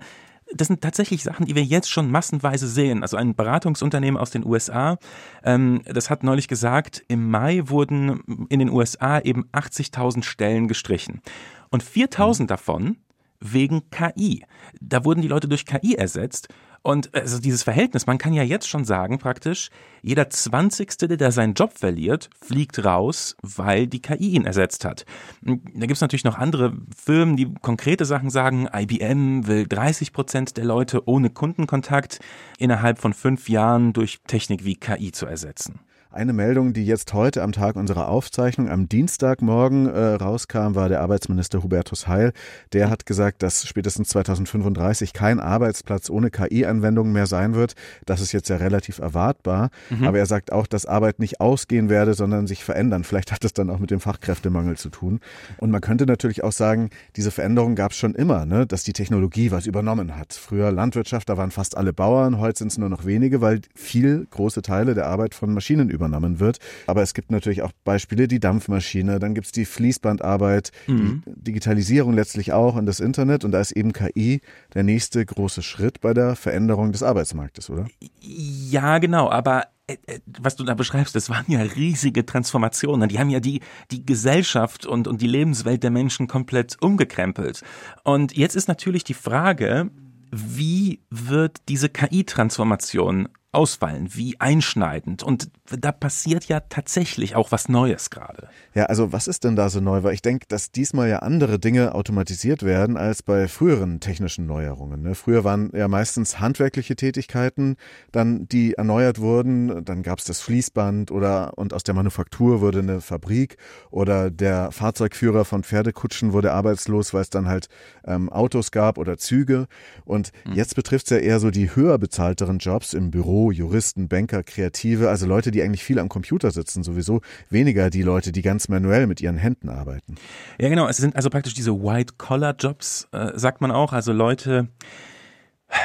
das 0.53 0.67
sind 0.67 0.81
tatsächlich 0.81 1.23
Sachen, 1.23 1.45
die 1.45 1.55
wir 1.55 1.63
jetzt 1.63 1.89
schon 1.89 2.09
massenweise 2.09 2.67
sehen. 2.67 3.01
Also 3.01 3.17
ein 3.17 3.35
Beratungsunternehmen 3.35 4.19
aus 4.19 4.31
den 4.31 4.45
USA, 4.45 4.97
ähm, 5.43 5.81
das 5.85 6.09
hat 6.09 6.23
neulich 6.23 6.47
gesagt, 6.47 7.03
im 7.07 7.29
Mai 7.29 7.63
wurden 7.65 8.47
in 8.49 8.59
den 8.59 8.69
USA 8.69 9.19
eben 9.19 9.45
80.000 9.51 10.23
Stellen 10.23 10.67
gestrichen. 10.67 11.21
Und 11.69 11.83
4.000 11.83 12.47
davon 12.47 12.97
wegen 13.39 13.89
KI. 13.89 14.43
Da 14.81 15.05
wurden 15.05 15.21
die 15.21 15.27
Leute 15.27 15.47
durch 15.47 15.65
KI 15.65 15.95
ersetzt. 15.95 16.49
Und 16.81 17.13
also 17.13 17.39
dieses 17.39 17.63
Verhältnis, 17.63 18.07
man 18.07 18.17
kann 18.17 18.33
ja 18.33 18.43
jetzt 18.43 18.67
schon 18.67 18.85
sagen, 18.85 19.19
praktisch, 19.19 19.69
jeder 20.01 20.29
Zwanzigste, 20.29 21.07
der 21.07 21.31
seinen 21.31 21.53
Job 21.53 21.77
verliert, 21.77 22.29
fliegt 22.41 22.83
raus, 22.83 23.35
weil 23.41 23.87
die 23.87 24.01
KI 24.01 24.29
ihn 24.29 24.45
ersetzt 24.45 24.85
hat. 24.85 25.05
Da 25.41 25.53
gibt 25.55 25.91
es 25.91 26.01
natürlich 26.01 26.23
noch 26.23 26.37
andere 26.37 26.73
Firmen, 26.95 27.35
die 27.35 27.53
konkrete 27.61 28.05
Sachen 28.05 28.29
sagen. 28.29 28.67
IBM 28.73 29.47
will 29.47 29.67
30 29.67 30.13
Prozent 30.13 30.57
der 30.57 30.65
Leute 30.65 31.07
ohne 31.07 31.29
Kundenkontakt 31.29 32.19
innerhalb 32.57 32.99
von 32.99 33.13
fünf 33.13 33.49
Jahren 33.49 33.93
durch 33.93 34.19
Technik 34.27 34.63
wie 34.63 34.75
KI 34.75 35.11
zu 35.11 35.25
ersetzen. 35.25 35.79
Eine 36.11 36.33
Meldung, 36.33 36.73
die 36.73 36.87
jetzt 36.87 37.13
heute 37.13 37.43
am 37.43 37.51
Tag 37.51 37.75
unserer 37.75 38.07
Aufzeichnung 38.07 38.67
am 38.67 38.89
Dienstagmorgen 38.89 39.85
äh, 39.85 40.15
rauskam, 40.15 40.73
war 40.73 40.89
der 40.89 41.01
Arbeitsminister 41.01 41.61
Hubertus 41.61 42.07
Heil. 42.07 42.33
Der 42.73 42.89
hat 42.89 43.05
gesagt, 43.05 43.43
dass 43.43 43.67
spätestens 43.67 44.09
2035 44.09 45.13
kein 45.13 45.39
Arbeitsplatz 45.39 46.09
ohne 46.09 46.31
KI-Anwendungen 46.31 47.13
mehr 47.13 47.27
sein 47.27 47.53
wird. 47.53 47.75
Das 48.07 48.21
ist 48.21 48.31
jetzt 48.31 48.49
ja 48.49 48.55
relativ 48.55 48.97
erwartbar. 48.97 49.69
Mhm. 49.91 50.07
Aber 50.07 50.17
er 50.17 50.25
sagt 50.25 50.51
auch, 50.51 50.65
dass 50.65 50.87
Arbeit 50.87 51.19
nicht 51.19 51.41
ausgehen 51.41 51.89
werde, 51.89 52.15
sondern 52.15 52.47
sich 52.47 52.63
verändern. 52.63 53.03
Vielleicht 53.03 53.31
hat 53.31 53.43
das 53.43 53.53
dann 53.53 53.69
auch 53.69 53.77
mit 53.77 53.91
dem 53.91 53.99
Fachkräftemangel 53.99 54.77
zu 54.77 54.89
tun. 54.89 55.19
Und 55.57 55.69
man 55.69 55.81
könnte 55.81 56.07
natürlich 56.07 56.43
auch 56.43 56.53
sagen, 56.53 56.89
diese 57.17 57.29
Veränderung 57.29 57.75
gab 57.75 57.91
es 57.91 57.99
schon 57.99 58.15
immer, 58.15 58.47
ne? 58.47 58.65
dass 58.65 58.83
die 58.83 58.93
Technologie 58.93 59.51
was 59.51 59.67
übernommen 59.67 60.17
hat. 60.17 60.33
Früher 60.33 60.71
Landwirtschaft, 60.71 61.29
da 61.29 61.37
waren 61.37 61.51
fast 61.51 61.77
alle 61.77 61.93
Bauern, 61.93 62.39
heute 62.39 62.57
sind 62.57 62.71
es 62.71 62.79
nur 62.79 62.89
noch 62.89 63.05
wenige, 63.05 63.41
weil 63.41 63.61
viel 63.75 64.25
große 64.31 64.63
Teile 64.63 64.95
der 64.95 65.05
Arbeit 65.05 65.35
von 65.35 65.53
Maschinen 65.53 65.98
übernommen 65.99 66.39
wird. 66.39 66.59
Aber 66.87 67.01
es 67.01 67.13
gibt 67.13 67.31
natürlich 67.31 67.61
auch 67.61 67.71
Beispiele, 67.83 68.27
die 68.27 68.39
Dampfmaschine, 68.39 69.19
dann 69.19 69.35
gibt 69.35 69.47
es 69.47 69.51
die 69.51 69.65
Fließbandarbeit, 69.65 70.71
mhm. 70.87 71.23
die 71.25 71.43
Digitalisierung 71.43 72.13
letztlich 72.13 72.53
auch 72.53 72.75
und 72.75 72.85
das 72.85 72.99
Internet. 72.99 73.43
Und 73.43 73.51
da 73.51 73.59
ist 73.59 73.71
eben 73.71 73.93
KI 73.93 74.41
der 74.73 74.83
nächste 74.83 75.25
große 75.25 75.61
Schritt 75.61 76.01
bei 76.01 76.13
der 76.13 76.35
Veränderung 76.35 76.91
des 76.91 77.03
Arbeitsmarktes, 77.03 77.69
oder? 77.69 77.87
Ja, 78.21 78.97
genau. 78.99 79.29
Aber 79.29 79.65
äh, 79.87 79.97
äh, 80.05 80.19
was 80.39 80.55
du 80.55 80.63
da 80.63 80.73
beschreibst, 80.73 81.15
das 81.15 81.29
waren 81.29 81.45
ja 81.47 81.61
riesige 81.61 82.25
Transformationen. 82.25 83.09
Die 83.09 83.19
haben 83.19 83.29
ja 83.29 83.39
die, 83.39 83.61
die 83.91 84.05
Gesellschaft 84.05 84.85
und, 84.85 85.07
und 85.07 85.21
die 85.21 85.27
Lebenswelt 85.27 85.83
der 85.83 85.91
Menschen 85.91 86.27
komplett 86.27 86.77
umgekrempelt. 86.81 87.61
Und 88.03 88.35
jetzt 88.35 88.55
ist 88.55 88.67
natürlich 88.67 89.03
die 89.03 89.13
Frage, 89.13 89.89
wie 90.31 90.99
wird 91.09 91.57
diese 91.69 91.89
KI-Transformation 91.89 93.29
ausfallen, 93.51 94.09
wie 94.13 94.39
einschneidend. 94.39 95.23
Und 95.23 95.49
da 95.65 95.91
passiert 95.91 96.45
ja 96.45 96.59
tatsächlich 96.59 97.35
auch 97.35 97.51
was 97.51 97.67
Neues 97.67 98.11
gerade. 98.11 98.47
Ja, 98.75 98.85
also 98.85 99.11
was 99.11 99.27
ist 99.27 99.43
denn 99.43 99.55
da 99.55 99.69
so 99.69 99.79
neu? 99.79 100.03
Weil 100.03 100.13
ich 100.13 100.21
denke, 100.21 100.45
dass 100.47 100.71
diesmal 100.71 101.09
ja 101.09 101.19
andere 101.19 101.57
Dinge 101.57 101.95
automatisiert 101.95 102.61
werden 102.61 102.95
als 102.95 103.23
bei 103.23 103.47
früheren 103.47 104.01
technischen 104.01 104.45
Neuerungen. 104.45 105.01
Ne? 105.01 105.15
Früher 105.15 105.43
waren 105.43 105.71
ja 105.73 105.87
meistens 105.87 106.39
handwerkliche 106.39 106.95
Tätigkeiten, 106.95 107.77
dann 108.11 108.47
die 108.47 108.73
erneuert 108.73 109.19
wurden. 109.19 109.83
Dann 109.83 110.03
gab 110.03 110.19
es 110.19 110.25
das 110.25 110.41
Fließband 110.41 111.09
oder 111.09 111.57
und 111.57 111.73
aus 111.73 111.83
der 111.83 111.95
Manufaktur 111.95 112.61
wurde 112.61 112.79
eine 112.79 113.01
Fabrik 113.01 113.57
oder 113.89 114.29
der 114.29 114.71
Fahrzeugführer 114.71 115.43
von 115.43 115.63
Pferdekutschen 115.63 116.33
wurde 116.33 116.53
arbeitslos, 116.53 117.15
weil 117.15 117.21
es 117.21 117.31
dann 117.31 117.47
halt 117.47 117.67
ähm, 118.05 118.29
Autos 118.29 118.69
gab 118.69 118.99
oder 118.99 119.17
Züge. 119.17 119.65
Und 120.05 120.31
mhm. 120.45 120.53
jetzt 120.53 120.75
betrifft 120.75 121.07
es 121.07 121.09
ja 121.09 121.17
eher 121.17 121.39
so 121.39 121.49
die 121.49 121.75
höher 121.75 121.97
bezahlteren 121.97 122.59
Jobs 122.59 122.93
im 122.93 123.09
Büro 123.09 123.38
Juristen, 123.51 124.07
Banker, 124.07 124.43
Kreative, 124.43 125.09
also 125.09 125.25
Leute, 125.25 125.51
die 125.51 125.61
eigentlich 125.61 125.83
viel 125.83 125.99
am 125.99 126.09
Computer 126.09 126.51
sitzen, 126.51 126.83
sowieso 126.83 127.21
weniger 127.49 127.89
die 127.89 128.01
Leute, 128.01 128.31
die 128.31 128.41
ganz 128.41 128.67
manuell 128.67 129.07
mit 129.07 129.21
ihren 129.21 129.37
Händen 129.37 129.69
arbeiten. 129.69 130.15
Ja, 130.59 130.69
genau. 130.69 130.87
Es 130.87 130.97
sind 130.97 131.15
also 131.15 131.29
praktisch 131.29 131.53
diese 131.53 131.73
White-Collar-Jobs, 131.73 133.07
äh, 133.11 133.31
sagt 133.35 133.61
man 133.61 133.71
auch. 133.71 133.93
Also 133.93 134.13
Leute, 134.13 134.67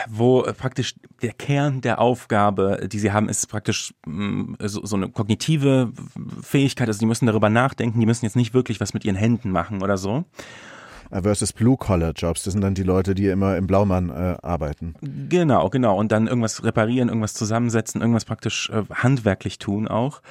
wo 0.09 0.43
praktisch 0.43 0.95
der 1.23 1.33
Kern 1.33 1.81
der 1.81 2.01
Aufgabe, 2.01 2.89
die 2.91 2.99
sie 2.99 3.13
haben, 3.13 3.29
ist 3.29 3.47
praktisch 3.49 3.95
mm, 4.07 4.55
so, 4.61 4.85
so, 4.85 4.97
eine 4.97 5.09
kognitive 5.09 5.93
Fähigkeit. 6.43 6.89
Also 6.89 7.01
die 7.01 7.07
müssen 7.07 7.27
darüber 7.27 7.51
nachdenken, 7.51 8.01
die 8.01 8.07
müssen 8.07 8.25
jetzt 8.25 8.37
nicht 8.37 8.55
wirklich 8.55 8.81
was 8.81 8.95
mit 8.95 9.05
ihren 9.05 9.17
Händen 9.17 9.51
machen 9.51 9.83
oder 9.83 9.97
so. 9.97 10.25
Äh, 11.11 11.23
versus 11.23 11.53
Blue-Collar-Jobs. 11.53 12.45
Das 12.45 12.53
sind 12.53 12.63
dann 12.63 12.75
die 12.75 12.83
Leute, 12.83 13.15
die 13.15 13.27
immer 13.27 13.57
im 13.57 13.67
Blaumann 13.67 14.11
äh, 14.11 14.37
arbeiten. 14.43 14.95
Genau, 15.29 15.69
genau. 15.71 15.97
Und 15.97 16.13
dann 16.13 16.27
irgendwas 16.27 16.65
reparieren, 16.65 17.09
irgendwas 17.09 17.35
zusammensetzen, 17.35 18.01
irgendwas 18.01 18.25
praktisch 18.25 18.71
äh, 18.71 18.83
handwerklich 18.93 19.59
tun 19.59 19.89
auch. 19.89 20.23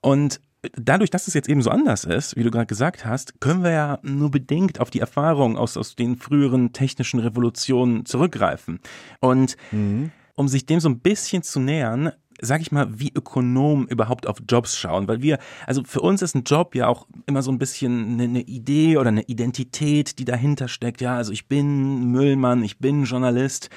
Und 0.00 0.40
dadurch, 0.76 1.10
dass 1.10 1.28
es 1.28 1.34
jetzt 1.34 1.48
eben 1.48 1.62
so 1.62 1.70
anders 1.70 2.04
ist, 2.04 2.36
wie 2.36 2.42
du 2.42 2.50
gerade 2.50 2.66
gesagt 2.66 3.04
hast, 3.04 3.40
können 3.40 3.62
wir 3.62 3.70
ja 3.70 3.98
nur 4.02 4.30
bedingt 4.30 4.80
auf 4.80 4.90
die 4.90 5.00
Erfahrung 5.00 5.56
aus, 5.56 5.76
aus 5.76 5.96
den 5.96 6.16
früheren 6.16 6.72
technischen 6.72 7.20
Revolutionen 7.20 8.06
zurückgreifen. 8.06 8.80
Und 9.20 9.56
mhm. 9.72 10.10
um 10.34 10.48
sich 10.48 10.66
dem 10.66 10.80
so 10.80 10.88
ein 10.88 11.00
bisschen 11.00 11.42
zu 11.42 11.60
nähern, 11.60 12.12
sag 12.40 12.60
ich 12.60 12.72
mal, 12.72 12.98
wie 12.98 13.12
Ökonomen 13.14 13.86
überhaupt 13.88 14.26
auf 14.26 14.38
Jobs 14.48 14.76
schauen, 14.76 15.08
weil 15.08 15.22
wir, 15.22 15.38
also 15.66 15.82
für 15.84 16.00
uns 16.00 16.22
ist 16.22 16.34
ein 16.34 16.44
Job 16.44 16.74
ja 16.74 16.88
auch 16.88 17.06
immer 17.26 17.42
so 17.42 17.50
ein 17.50 17.58
bisschen 17.58 18.14
eine, 18.14 18.24
eine, 18.24 18.40
Idee 18.40 18.96
oder 18.96 19.08
eine 19.08 19.22
Identität, 19.22 20.18
die 20.18 20.24
dahinter 20.24 20.68
steckt. 20.68 21.00
Ja, 21.00 21.16
also 21.16 21.32
ich 21.32 21.46
bin 21.46 22.10
Müllmann, 22.10 22.62
ich 22.62 22.78
bin 22.78 23.04
Journalist. 23.04 23.70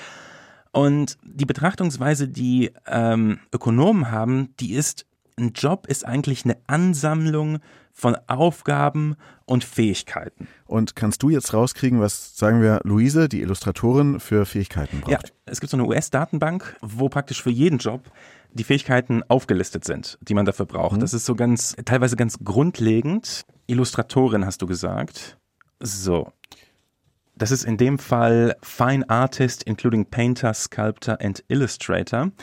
Und 0.71 1.17
die 1.23 1.45
Betrachtungsweise, 1.45 2.27
die 2.27 2.71
ähm, 2.85 3.39
Ökonomen 3.53 4.11
haben, 4.11 4.49
die 4.59 4.73
ist, 4.73 5.05
ein 5.39 5.53
Job 5.53 5.87
ist 5.87 6.05
eigentlich 6.05 6.45
eine 6.45 6.57
Ansammlung 6.67 7.59
von 7.93 8.15
Aufgaben 8.27 9.15
und 9.45 9.63
Fähigkeiten. 9.63 10.47
Und 10.67 10.95
kannst 10.95 11.23
du 11.23 11.29
jetzt 11.29 11.53
rauskriegen, 11.53 11.99
was, 11.99 12.37
sagen 12.37 12.61
wir, 12.61 12.79
Luise, 12.83 13.27
die 13.27 13.41
Illustratorin, 13.41 14.19
für 14.19 14.45
Fähigkeiten 14.45 15.01
braucht? 15.01 15.11
Ja, 15.11 15.19
es 15.47 15.59
gibt 15.59 15.71
so 15.71 15.77
eine 15.77 15.87
US-Datenbank, 15.87 16.77
wo 16.81 17.09
praktisch 17.09 17.41
für 17.41 17.49
jeden 17.49 17.79
Job 17.79 18.03
die 18.53 18.63
Fähigkeiten 18.63 19.23
aufgelistet 19.27 19.85
sind, 19.85 20.17
die 20.21 20.33
man 20.33 20.45
dafür 20.45 20.65
braucht. 20.65 20.97
Mhm. 20.97 21.01
Das 21.01 21.13
ist 21.13 21.25
so 21.25 21.35
ganz, 21.35 21.75
teilweise 21.85 22.15
ganz 22.15 22.39
grundlegend. 22.43 23.45
Illustratorin 23.67 24.45
hast 24.45 24.61
du 24.61 24.67
gesagt. 24.67 25.37
So. 25.79 26.31
Das 27.35 27.51
ist 27.51 27.65
in 27.65 27.77
dem 27.77 27.99
Fall 27.99 28.55
Fine 28.63 29.07
Artist, 29.09 29.61
including 29.61 30.07
Painter, 30.07 30.55
Sculptor 30.55 31.21
and 31.21 31.43
Illustrator. 31.49 32.23
Und 32.23 32.33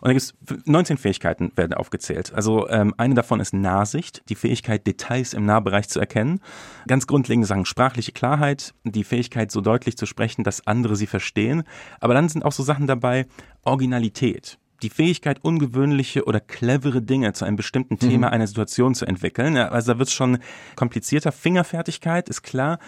da 0.00 0.12
gibt 0.12 0.22
es 0.22 0.34
19 0.66 0.96
Fähigkeiten 0.96 1.50
werden 1.56 1.74
aufgezählt. 1.74 2.32
Also 2.34 2.68
ähm, 2.68 2.94
eine 2.96 3.14
davon 3.14 3.40
ist 3.40 3.52
Nahsicht, 3.52 4.22
die 4.28 4.36
Fähigkeit, 4.36 4.86
Details 4.86 5.34
im 5.34 5.44
Nahbereich 5.44 5.88
zu 5.88 5.98
erkennen. 5.98 6.40
Ganz 6.86 7.08
grundlegende 7.08 7.48
Sachen, 7.48 7.64
sprachliche 7.64 8.12
Klarheit, 8.12 8.74
die 8.84 9.02
Fähigkeit, 9.02 9.50
so 9.50 9.60
deutlich 9.60 9.96
zu 9.96 10.06
sprechen, 10.06 10.44
dass 10.44 10.66
andere 10.68 10.94
sie 10.94 11.08
verstehen. 11.08 11.64
Aber 11.98 12.14
dann 12.14 12.28
sind 12.28 12.44
auch 12.44 12.52
so 12.52 12.62
Sachen 12.62 12.86
dabei, 12.86 13.26
Originalität 13.62 14.58
die 14.84 14.90
Fähigkeit, 14.90 15.42
ungewöhnliche 15.42 16.24
oder 16.24 16.40
clevere 16.40 17.02
Dinge 17.02 17.32
zu 17.32 17.44
einem 17.44 17.56
bestimmten 17.56 17.98
Thema, 17.98 18.28
mhm. 18.28 18.34
einer 18.34 18.46
Situation 18.46 18.94
zu 18.94 19.06
entwickeln. 19.06 19.56
Also 19.56 19.92
da 19.92 19.98
wird 19.98 20.08
es 20.08 20.14
schon 20.14 20.38
komplizierter. 20.76 21.32
Fingerfertigkeit 21.32 22.28
ist 22.28 22.42
klar. 22.42 22.78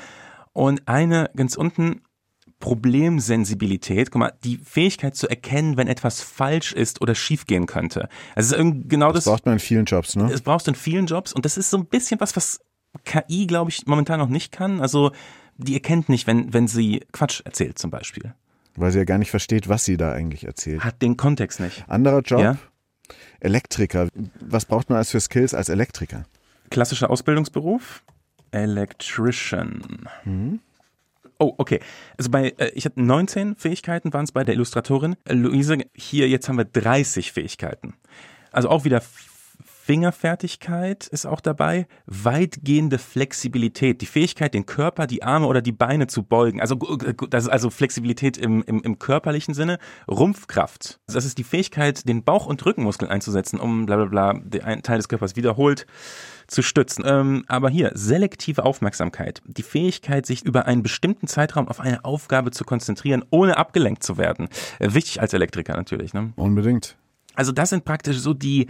Und 0.53 0.87
eine 0.87 1.31
ganz 1.35 1.57
unten, 1.57 2.03
Problemsensibilität, 2.59 4.11
guck 4.11 4.21
mal, 4.21 4.33
die 4.43 4.57
Fähigkeit 4.57 5.15
zu 5.15 5.29
erkennen, 5.29 5.77
wenn 5.77 5.89
etwas 5.89 6.23
falsch 6.23 6.73
ist 6.73 7.03
oder 7.03 7.15
schiefgehen 7.15 7.67
könnte. 7.67 8.09
Also 8.35 8.57
genau 8.57 9.13
das. 9.13 9.25
Das 9.25 9.33
braucht 9.33 9.47
man 9.47 9.55
in 9.55 9.61
vielen 9.61 9.85
Jobs, 9.85 10.17
ne? 10.17 10.29
Das 10.31 10.41
brauchst 10.41 10.67
du 10.67 10.71
in 10.71 10.75
vielen 10.75 11.07
Jobs 11.07 11.35
und 11.35 11.45
das 11.45 11.59
ist 11.59 11.69
so 11.69 11.77
ein 11.77 11.87
bisschen 11.87 12.19
was, 12.19 12.35
was 12.35 12.61
KI, 13.05 13.47
glaube 13.47 13.71
ich, 13.71 13.87
momentan 13.87 14.19
noch 14.19 14.29
nicht 14.29 14.53
kann. 14.53 14.81
Also 14.81 15.13
die 15.59 15.75
erkennt 15.75 16.09
nicht, 16.09 16.27
wenn, 16.27 16.55
wenn 16.55 16.67
sie 16.67 17.05
Quatsch 17.13 17.43
erzählt 17.45 17.79
zum 17.79 17.91
Beispiel. 17.91 18.35
Weil 18.77 18.93
sie 18.93 18.99
ja 18.99 19.05
gar 19.05 19.19
nicht 19.19 19.31
versteht, 19.31 19.69
was 19.69 19.85
sie 19.85 19.97
da 19.97 20.13
eigentlich 20.13 20.47
erzählt. 20.47 20.85
Hat 20.85 21.01
den 21.03 21.17
Kontext 21.17 21.61
nicht. 21.61 21.85
Anderer 21.89 22.21
Job? 22.21 22.41
Ja? 22.41 22.57
Elektriker. 23.41 24.09
Was 24.41 24.65
braucht 24.65 24.91
man 24.91 24.99
als 24.99 25.11
für 25.11 25.21
Skills 25.21 25.55
als 25.55 25.69
Elektriker? 25.69 26.25
Klassischer 26.71 27.11
Ausbildungsberuf. 27.11 28.03
Electrician. 28.51 30.09
Mhm. 30.25 30.61
Oh, 31.39 31.55
okay. 31.59 31.81
Also 32.17 32.31
bei, 32.31 32.55
äh, 32.57 32.71
ich 32.75 32.87
hatte 32.87 33.01
19 33.01 33.57
Fähigkeiten, 33.57 34.13
waren 34.13 34.25
es 34.25 34.33
bei 34.33 34.45
der 34.45 34.55
Illustratorin. 34.55 35.17
Luise, 35.29 35.79
hier 35.95 36.29
jetzt 36.29 36.49
haben 36.49 36.57
wir 36.57 36.65
30 36.65 37.33
Fähigkeiten. 37.33 37.95
Also 38.53 38.71
auch 38.71 38.85
wieder 38.85 39.03
Fingerfertigkeit 39.87 41.07
ist 41.07 41.27
auch 41.27 41.41
dabei, 41.41 41.87
weitgehende 42.07 42.99
Flexibilität, 42.99 44.01
die 44.01 44.07
Fähigkeit, 44.07 44.53
den 44.53 44.67
Körper, 44.67 45.07
die 45.07 45.23
Arme 45.23 45.47
oder 45.47 45.63
die 45.63 45.71
Beine 45.71 46.09
zu 46.09 46.25
beugen. 46.25 46.61
Also 46.61 46.75
das 47.31 47.45
ist 47.45 47.51
also 47.51 47.71
Flexibilität 47.71 48.37
im, 48.37 48.65
im, 48.65 48.83
im 48.83 48.99
körperlichen 48.99 49.55
Sinne. 49.55 49.79
Rumpfkraft, 50.09 50.99
das 51.07 51.25
ist 51.25 51.39
die 51.39 51.45
Fähigkeit, 51.45 52.09
den 52.09 52.25
Bauch- 52.25 52.47
und 52.47 52.67
Rückenmuskeln 52.67 53.09
einzusetzen, 53.09 53.61
um 53.61 53.87
bla 53.87 53.95
bla 53.95 54.07
bla 54.07 54.41
den 54.43 54.83
Teil 54.83 54.97
des 54.97 55.09
Körpers 55.09 55.37
wiederholt 55.37 55.87
zu 56.49 56.63
stützen. 56.63 57.05
Ähm, 57.07 57.45
aber 57.47 57.69
hier, 57.71 57.93
selektive 57.95 58.65
Aufmerksamkeit, 58.65 59.41
die 59.47 59.63
Fähigkeit, 59.63 60.27
sich 60.27 60.45
über 60.45 60.67
einen 60.67 60.83
bestimmten 60.83 61.29
Zeitraum 61.29 61.69
auf 61.69 61.79
eine 61.79 62.05
Aufgabe 62.05 62.51
zu 62.51 62.65
konzentrieren, 62.65 63.25
ohne 63.31 63.57
abgelenkt 63.57 64.03
zu 64.03 64.19
werden. 64.19 64.49
Äh, 64.81 64.95
wichtig 64.95 65.21
als 65.21 65.33
Elektriker 65.33 65.77
natürlich. 65.77 66.13
Ne? 66.13 66.33
Unbedingt. 66.35 66.97
Also 67.37 67.53
das 67.53 67.71
sind 67.71 67.85
praktisch 67.85 68.19
so 68.19 68.35
die, 68.35 68.67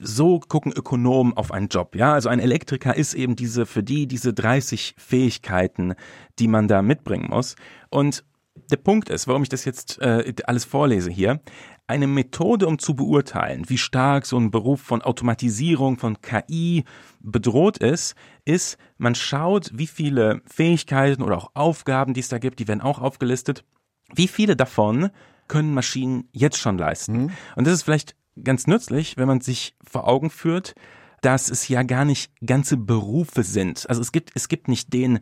so 0.00 0.38
gucken 0.38 0.72
Ökonomen 0.72 1.36
auf 1.36 1.50
einen 1.50 1.68
Job. 1.68 1.96
Ja, 1.96 2.12
also 2.12 2.28
ein 2.28 2.38
Elektriker 2.38 2.94
ist 2.94 3.14
eben 3.14 3.36
diese, 3.36 3.66
für 3.66 3.82
die, 3.82 4.06
diese 4.06 4.32
30 4.32 4.94
Fähigkeiten, 4.98 5.94
die 6.38 6.48
man 6.48 6.68
da 6.68 6.82
mitbringen 6.82 7.28
muss. 7.30 7.56
Und 7.90 8.24
der 8.70 8.76
Punkt 8.76 9.08
ist, 9.08 9.28
warum 9.28 9.42
ich 9.42 9.48
das 9.48 9.64
jetzt 9.64 9.98
äh, 10.00 10.32
alles 10.44 10.64
vorlese 10.64 11.10
hier, 11.10 11.40
eine 11.86 12.06
Methode, 12.06 12.66
um 12.66 12.78
zu 12.78 12.94
beurteilen, 12.94 13.68
wie 13.68 13.78
stark 13.78 14.26
so 14.26 14.38
ein 14.38 14.50
Beruf 14.50 14.80
von 14.80 15.02
Automatisierung, 15.02 15.98
von 15.98 16.20
KI 16.20 16.84
bedroht 17.20 17.78
ist, 17.78 18.14
ist, 18.44 18.78
man 18.98 19.14
schaut, 19.14 19.70
wie 19.74 19.86
viele 19.86 20.42
Fähigkeiten 20.46 21.22
oder 21.22 21.36
auch 21.36 21.50
Aufgaben, 21.54 22.14
die 22.14 22.20
es 22.20 22.28
da 22.28 22.38
gibt, 22.38 22.60
die 22.60 22.68
werden 22.68 22.80
auch 22.80 23.00
aufgelistet, 23.00 23.64
wie 24.14 24.28
viele 24.28 24.56
davon 24.56 25.10
können 25.48 25.74
Maschinen 25.74 26.28
jetzt 26.32 26.58
schon 26.58 26.78
leisten. 26.78 27.24
Mhm. 27.24 27.30
Und 27.56 27.66
das 27.66 27.74
ist 27.74 27.82
vielleicht 27.82 28.14
ganz 28.42 28.66
nützlich, 28.66 29.16
wenn 29.16 29.28
man 29.28 29.40
sich 29.40 29.74
vor 29.82 30.08
Augen 30.08 30.30
führt, 30.30 30.74
dass 31.20 31.50
es 31.50 31.68
ja 31.68 31.82
gar 31.82 32.04
nicht 32.04 32.32
ganze 32.44 32.76
Berufe 32.76 33.42
sind. 33.42 33.88
Also 33.88 34.00
es 34.00 34.12
gibt, 34.12 34.30
es 34.34 34.48
gibt 34.48 34.68
nicht 34.68 34.92
den 34.92 35.20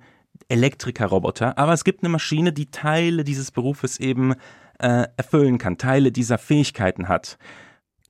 Elektrikerroboter, 0.48 1.58
aber 1.58 1.72
es 1.72 1.84
gibt 1.84 2.02
eine 2.02 2.08
Maschine, 2.08 2.52
die 2.52 2.70
Teile 2.70 3.24
dieses 3.24 3.50
Berufes 3.50 4.00
eben 4.00 4.34
äh, 4.78 5.06
erfüllen 5.16 5.58
kann, 5.58 5.76
Teile 5.76 6.10
dieser 6.10 6.38
Fähigkeiten 6.38 7.08
hat. 7.08 7.38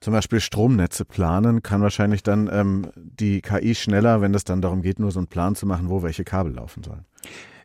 Zum 0.00 0.14
Beispiel 0.14 0.40
Stromnetze 0.40 1.05
planen 1.05 1.62
kann 1.62 1.83
wahrscheinlich 1.83 2.23
dann 2.23 2.49
ähm, 2.50 2.90
die 2.97 3.43
KI 3.43 3.75
schneller, 3.75 4.23
wenn 4.23 4.33
es 4.35 4.45
dann 4.45 4.62
darum 4.62 4.81
geht, 4.81 4.99
nur 4.99 5.11
so 5.11 5.21
einen 5.21 5.26
Plan 5.26 5.55
zu 5.55 5.67
machen, 5.67 5.90
wo 5.90 6.02
welche 6.02 6.25
Kabel 6.25 6.55
laufen 6.55 6.83
sollen. 6.83 7.05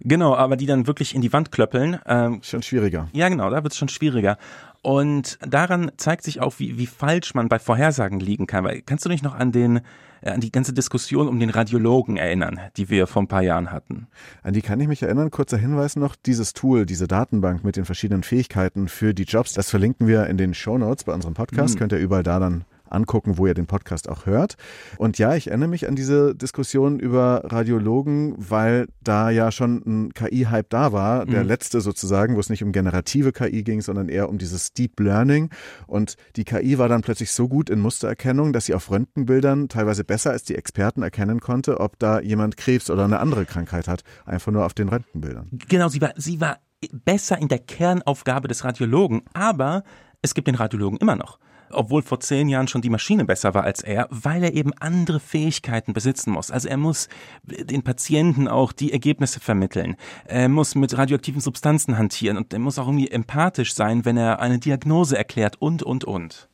Genau, 0.02 0.36
aber 0.36 0.56
die 0.56 0.66
dann 0.66 0.88
wirklich 0.88 1.16
in 1.16 1.22
die 1.22 1.34
Wand 1.34 1.52
klöppeln. 1.52 2.00
Ähm, 2.06 2.40
schon 2.44 2.62
schwieriger. 2.62 3.10
Ja, 3.14 3.30
genau, 3.30 3.50
da 3.50 3.64
wird 3.64 3.74
es 3.74 3.78
schon 3.78 3.90
schwieriger. 3.90 4.38
Und 4.82 5.40
daran 5.42 5.92
zeigt 5.98 6.24
sich 6.24 6.42
auch, 6.42 6.60
wie, 6.60 6.78
wie 6.78 6.86
falsch 6.86 7.34
man 7.34 7.50
bei 7.50 7.58
Vorhersagen 7.58 8.20
liegen 8.20 8.46
kann. 8.46 8.64
Weil, 8.64 8.82
kannst 8.82 9.04
du 9.06 9.10
dich 9.10 9.24
noch 9.24 9.34
an 9.34 9.52
den 9.52 9.82
äh, 10.22 10.32
an 10.32 10.42
die 10.42 10.52
ganze 10.52 10.74
Diskussion 10.74 11.28
um 11.28 11.40
den 11.40 11.50
Radiologen 11.50 12.18
erinnern, 12.18 12.60
die 12.78 12.90
wir 12.90 13.08
vor 13.08 13.24
ein 13.24 13.28
paar 13.28 13.42
Jahren 13.42 13.72
hatten? 13.72 14.08
An 14.44 14.54
die 14.54 14.62
kann 14.62 14.80
ich 14.80 14.88
mich 14.88 15.02
erinnern. 15.02 15.32
Kurzer 15.32 15.58
Hinweis 15.58 15.96
noch, 15.96 16.16
dieses 16.16 16.54
Tool, 16.54 16.86
diese 16.86 17.08
Datenbank 17.08 17.64
mit 17.64 17.78
den 17.78 17.86
verschiedenen 17.86 18.24
Fähigkeiten 18.24 18.88
für 18.88 19.14
die 19.14 19.24
Jobs, 19.24 19.54
das 19.54 19.70
verlinken 19.70 20.08
wir 20.08 20.28
in 20.28 20.38
den 20.38 20.54
Show 20.54 20.78
Notes 20.78 21.04
bei 21.04 21.14
unserem 21.14 21.34
Podcast. 21.34 21.76
Mhm. 21.76 21.80
Könnt 21.80 21.92
ihr 21.94 22.00
überall 22.00 22.24
da 22.24 22.40
dann 22.40 22.66
angucken, 22.96 23.38
wo 23.38 23.46
ihr 23.46 23.54
den 23.54 23.68
Podcast 23.68 24.10
auch 24.10 24.26
hört. 24.26 24.56
Und 24.98 25.18
ja, 25.18 25.36
ich 25.36 25.48
erinnere 25.48 25.70
mich 25.70 25.88
an 25.88 25.96
diese 25.96 26.34
Diskussion 26.36 27.00
über 27.00 27.44
Radiologen, 27.46 28.34
weil 28.38 28.88
da 29.04 29.30
ja 29.30 29.52
schon 29.52 29.84
ein 29.86 30.14
KI-Hype 30.14 30.70
da 30.70 30.92
war, 30.92 31.26
der 31.26 31.44
mhm. 31.44 31.48
letzte 31.48 31.82
sozusagen, 31.82 32.36
wo 32.36 32.40
es 32.40 32.50
nicht 32.50 32.64
um 32.64 32.72
generative 32.72 33.32
KI 33.32 33.64
ging, 33.64 33.82
sondern 33.82 34.10
eher 34.10 34.30
um 34.30 34.38
dieses 34.38 34.74
Deep 34.74 35.00
Learning. 35.00 35.50
Und 35.88 36.16
die 36.36 36.46
KI 36.46 36.78
war 36.78 36.90
dann 36.90 37.02
plötzlich 37.02 37.32
so 37.32 37.48
gut 37.48 37.70
in 37.70 37.80
Mustererkennung, 37.80 38.54
dass 38.54 38.66
sie 38.66 38.74
auf 38.74 38.90
Röntgenbildern 38.90 39.70
teilweise 39.70 40.04
besser 40.04 40.32
als 40.32 40.44
die 40.44 40.56
Experten 40.56 41.04
erkennen 41.04 41.40
konnte, 41.40 41.80
ob 41.80 42.00
da 42.00 42.20
jemand 42.20 42.58
Krebs 42.58 42.90
oder 42.90 43.06
eine 43.06 43.20
andere 43.20 43.46
Krankheit 43.46 43.88
hat, 43.88 44.04
einfach 44.26 44.52
nur 44.52 44.66
auf 44.66 44.74
den 44.74 44.90
Röntgenbildern. 44.90 45.50
Genau, 45.68 45.90
sie 45.90 46.02
war, 46.02 46.14
sie 46.16 46.40
war 46.40 46.60
besser 46.92 47.38
in 47.38 47.48
der 47.48 47.60
Kernaufgabe 47.60 48.48
des 48.48 48.64
Radiologen, 48.64 49.24
aber 49.34 49.84
es 50.22 50.34
gibt 50.34 50.48
den 50.48 50.56
Radiologen 50.56 50.98
immer 50.98 51.16
noch 51.16 51.40
obwohl 51.76 52.02
vor 52.02 52.20
zehn 52.20 52.50
Jahren 52.50 52.68
schon 52.68 52.82
die 52.82 52.90
Maschine 52.90 53.26
besser 53.26 53.54
war 53.54 53.64
als 53.64 53.82
er, 53.82 54.08
weil 54.10 54.44
er 54.44 54.54
eben 54.54 54.74
andere 54.80 55.20
Fähigkeiten 55.20 55.94
besitzen 55.94 56.32
muss. 56.32 56.52
Also 56.52 56.68
er 56.68 56.78
muss 56.78 57.08
den 57.44 57.84
Patienten 57.84 58.48
auch 58.48 58.72
die 58.72 58.92
Ergebnisse 58.92 59.40
vermitteln. 59.40 59.96
Er 60.26 60.50
muss 60.50 60.76
mit 60.76 60.98
radioaktiven 60.98 61.42
Substanzen 61.42 61.98
hantieren 61.98 62.38
und 62.38 62.54
er 62.54 62.60
muss 62.60 62.80
auch 62.80 62.88
irgendwie 62.88 63.12
empathisch 63.12 63.74
sein, 63.74 64.06
wenn 64.06 64.18
er 64.18 64.40
eine 64.40 64.60
Diagnose 64.60 65.18
erklärt 65.18 65.62
und, 65.62 65.84
und, 65.84 66.04
und. 66.04 66.50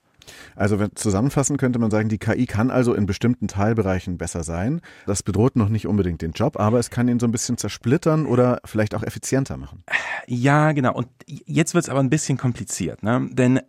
Also 0.55 0.87
zusammenfassend 0.95 1.59
könnte 1.59 1.79
man 1.79 1.91
sagen, 1.91 2.09
die 2.09 2.17
KI 2.17 2.45
kann 2.45 2.71
also 2.71 2.93
in 2.93 3.05
bestimmten 3.05 3.47
Teilbereichen 3.47 4.17
besser 4.17 4.43
sein. 4.43 4.81
Das 5.05 5.23
bedroht 5.23 5.55
noch 5.55 5.69
nicht 5.69 5.87
unbedingt 5.87 6.21
den 6.21 6.31
Job, 6.31 6.59
aber 6.59 6.79
es 6.79 6.89
kann 6.89 7.07
ihn 7.07 7.19
so 7.19 7.27
ein 7.27 7.31
bisschen 7.31 7.57
zersplittern 7.57 8.25
oder 8.25 8.59
vielleicht 8.65 8.95
auch 8.95 9.03
effizienter 9.03 9.57
machen. 9.57 9.83
Ja, 10.27 10.71
genau. 10.71 10.93
Und 10.93 11.07
jetzt 11.27 11.73
wird 11.73 11.85
es 11.85 11.89
aber 11.89 11.99
ein 11.99 12.09
bisschen 12.09 12.37
kompliziert, 12.37 13.03
ne? 13.03 13.29
Denn 13.31 13.59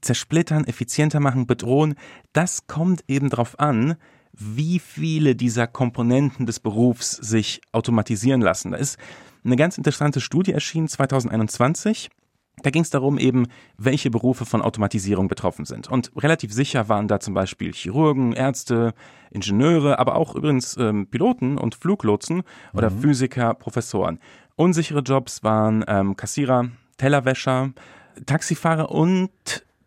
zersplittern, 0.00 0.64
effizienter 0.64 1.20
machen, 1.20 1.46
bedrohen, 1.46 1.94
das 2.32 2.66
kommt 2.66 3.04
eben 3.08 3.30
darauf 3.30 3.58
an, 3.58 3.96
wie 4.32 4.78
viele 4.78 5.36
dieser 5.36 5.66
Komponenten 5.66 6.46
des 6.46 6.60
Berufs 6.60 7.12
sich 7.12 7.60
automatisieren 7.72 8.40
lassen. 8.40 8.72
Da 8.72 8.78
ist 8.78 8.98
eine 9.44 9.56
ganz 9.56 9.78
interessante 9.78 10.20
Studie 10.20 10.52
erschienen 10.52 10.88
2021. 10.88 12.10
Da 12.62 12.70
ging 12.70 12.82
es 12.82 12.90
darum 12.90 13.18
eben, 13.18 13.46
welche 13.78 14.10
Berufe 14.10 14.46
von 14.46 14.62
Automatisierung 14.62 15.28
betroffen 15.28 15.64
sind. 15.64 15.88
Und 15.88 16.12
relativ 16.16 16.52
sicher 16.52 16.88
waren 16.88 17.08
da 17.08 17.18
zum 17.20 17.34
Beispiel 17.34 17.72
Chirurgen, 17.72 18.32
Ärzte, 18.32 18.94
Ingenieure, 19.30 19.98
aber 19.98 20.14
auch 20.14 20.34
übrigens 20.34 20.76
ähm, 20.76 21.08
Piloten 21.08 21.58
und 21.58 21.74
Fluglotsen 21.74 22.42
oder 22.72 22.90
mhm. 22.90 23.00
Physiker, 23.00 23.54
Professoren. 23.54 24.20
Unsichere 24.56 25.00
Jobs 25.00 25.42
waren 25.42 25.84
ähm, 25.88 26.16
Kassierer, 26.16 26.68
Tellerwäscher, 26.96 27.72
Taxifahrer 28.26 28.90
und 28.90 29.30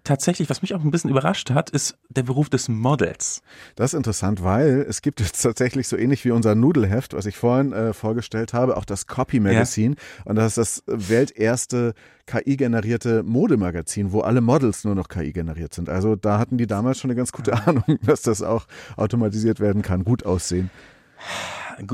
tatsächlich, 0.07 0.49
was 0.49 0.61
mich 0.61 0.73
auch 0.73 0.83
ein 0.83 0.91
bisschen 0.91 1.09
überrascht 1.09 1.51
hat, 1.51 1.69
ist 1.69 1.97
der 2.09 2.23
Beruf 2.23 2.49
des 2.49 2.69
Models. 2.69 3.41
Das 3.75 3.93
ist 3.93 3.97
interessant, 3.97 4.41
weil 4.41 4.85
es 4.87 5.01
gibt 5.01 5.19
jetzt 5.19 5.41
tatsächlich 5.41 5.87
so 5.87 5.97
ähnlich 5.97 6.23
wie 6.23 6.31
unser 6.31 6.55
Nudelheft, 6.55 7.13
was 7.13 7.25
ich 7.25 7.37
vorhin 7.37 7.73
äh, 7.73 7.93
vorgestellt 7.93 8.53
habe, 8.53 8.77
auch 8.77 8.85
das 8.85 9.07
Copy 9.07 9.39
Magazine. 9.39 9.95
Ja. 9.95 10.23
Und 10.25 10.37
das 10.37 10.57
ist 10.57 10.83
das 10.87 11.09
welterste 11.09 11.93
KI-generierte 12.25 13.23
Modemagazin, 13.23 14.11
wo 14.11 14.21
alle 14.21 14.41
Models 14.41 14.83
nur 14.85 14.95
noch 14.95 15.09
KI 15.09 15.33
generiert 15.33 15.73
sind. 15.73 15.89
Also 15.89 16.15
da 16.15 16.39
hatten 16.39 16.57
die 16.57 16.67
damals 16.67 16.99
schon 16.99 17.11
eine 17.11 17.17
ganz 17.17 17.31
gute 17.31 17.53
Ahnung, 17.67 17.83
dass 18.01 18.21
das 18.21 18.41
auch 18.41 18.65
automatisiert 18.95 19.59
werden 19.59 19.81
kann, 19.81 20.03
gut 20.03 20.25
aussehen. 20.25 20.69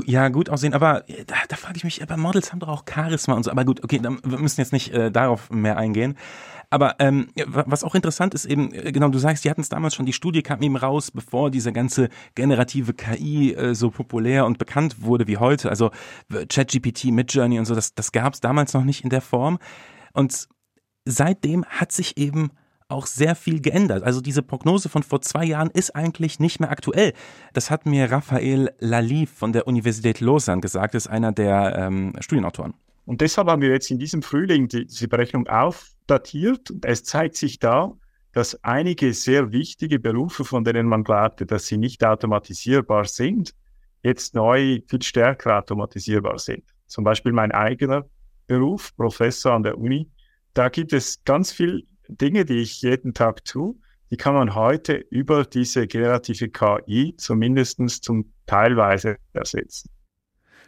Ja, 0.06 0.28
gut 0.28 0.48
aussehen, 0.48 0.74
aber 0.74 1.08
äh, 1.08 1.24
da, 1.24 1.36
da 1.48 1.56
frage 1.56 1.76
ich 1.76 1.84
mich, 1.84 2.02
aber 2.02 2.16
Models 2.16 2.52
haben 2.52 2.60
doch 2.60 2.68
auch 2.68 2.84
Charisma 2.88 3.34
und 3.34 3.42
so. 3.44 3.50
Aber 3.50 3.64
gut, 3.64 3.82
okay, 3.84 3.98
dann, 3.98 4.18
wir 4.24 4.38
müssen 4.38 4.60
jetzt 4.60 4.72
nicht 4.72 4.92
äh, 4.92 5.10
darauf 5.10 5.50
mehr 5.50 5.76
eingehen. 5.76 6.16
Aber 6.70 6.96
ähm, 6.98 7.28
was 7.46 7.84
auch 7.84 7.94
interessant 7.94 8.34
ist 8.34 8.46
eben, 8.46 8.72
äh, 8.72 8.90
genau, 8.92 9.08
du 9.08 9.18
sagst, 9.18 9.44
die 9.44 9.50
hatten 9.50 9.60
es 9.60 9.68
damals 9.68 9.94
schon, 9.94 10.06
die 10.06 10.12
Studie 10.12 10.42
kam 10.42 10.62
eben 10.62 10.76
raus, 10.76 11.10
bevor 11.10 11.50
diese 11.50 11.72
ganze 11.72 12.08
generative 12.34 12.94
KI 12.94 13.54
äh, 13.54 13.74
so 13.74 13.90
populär 13.90 14.46
und 14.46 14.58
bekannt 14.58 15.02
wurde 15.02 15.26
wie 15.26 15.36
heute. 15.36 15.68
Also 15.68 15.90
ChatGPT, 16.48 17.06
Midjourney 17.06 17.58
und 17.58 17.66
so, 17.66 17.74
das, 17.74 17.94
das 17.94 18.12
gab 18.12 18.34
es 18.34 18.40
damals 18.40 18.74
noch 18.74 18.84
nicht 18.84 19.04
in 19.04 19.10
der 19.10 19.20
Form. 19.20 19.58
Und 20.12 20.48
seitdem 21.04 21.64
hat 21.66 21.92
sich 21.92 22.16
eben 22.16 22.50
auch 22.88 23.06
sehr 23.06 23.34
viel 23.34 23.60
geändert. 23.60 24.02
Also 24.02 24.20
diese 24.20 24.42
Prognose 24.42 24.88
von 24.88 25.02
vor 25.02 25.20
zwei 25.22 25.44
Jahren 25.44 25.70
ist 25.70 25.96
eigentlich 25.96 26.38
nicht 26.38 26.60
mehr 26.60 26.70
aktuell. 26.70 27.12
Das 27.52 27.70
hat 27.70 27.86
mir 27.86 28.10
Raphael 28.10 28.70
Laliv 28.78 29.30
von 29.30 29.52
der 29.52 29.66
Universität 29.66 30.20
Lausanne 30.20 30.60
gesagt, 30.60 30.94
ist 30.94 31.06
einer 31.06 31.32
der 31.32 31.76
ähm, 31.78 32.12
Studienautoren. 32.20 32.74
Und 33.06 33.20
deshalb 33.20 33.48
haben 33.48 33.62
wir 33.62 33.70
jetzt 33.70 33.90
in 33.90 33.98
diesem 33.98 34.22
Frühling 34.22 34.68
die, 34.68 34.86
diese 34.86 35.08
Berechnung 35.08 35.46
aufdatiert. 35.46 36.72
Es 36.82 37.04
zeigt 37.04 37.36
sich 37.36 37.58
da, 37.58 37.92
dass 38.32 38.62
einige 38.64 39.12
sehr 39.12 39.52
wichtige 39.52 39.98
Berufe, 39.98 40.44
von 40.44 40.64
denen 40.64 40.86
man 40.86 41.04
glaubte, 41.04 41.46
dass 41.46 41.66
sie 41.66 41.76
nicht 41.76 42.04
automatisierbar 42.04 43.04
sind, 43.04 43.54
jetzt 44.02 44.34
neu 44.34 44.80
viel 44.86 45.02
stärker 45.02 45.58
automatisierbar 45.58 46.38
sind. 46.38 46.64
Zum 46.86 47.04
Beispiel 47.04 47.32
mein 47.32 47.52
eigener 47.52 48.04
Beruf, 48.46 48.94
Professor 48.96 49.52
an 49.52 49.62
der 49.62 49.78
Uni. 49.78 50.10
Da 50.52 50.68
gibt 50.68 50.92
es 50.92 51.22
ganz 51.24 51.52
viel 51.52 51.86
Dinge, 52.08 52.44
die 52.44 52.58
ich 52.58 52.82
jeden 52.82 53.14
Tag 53.14 53.44
tue, 53.44 53.74
die 54.10 54.16
kann 54.16 54.34
man 54.34 54.54
heute 54.54 54.94
über 54.94 55.44
diese 55.44 55.86
generative 55.86 56.48
KI 56.48 57.14
zumindest 57.16 57.80
zum 58.04 58.32
teilweise 58.46 59.16
ersetzen. 59.32 59.90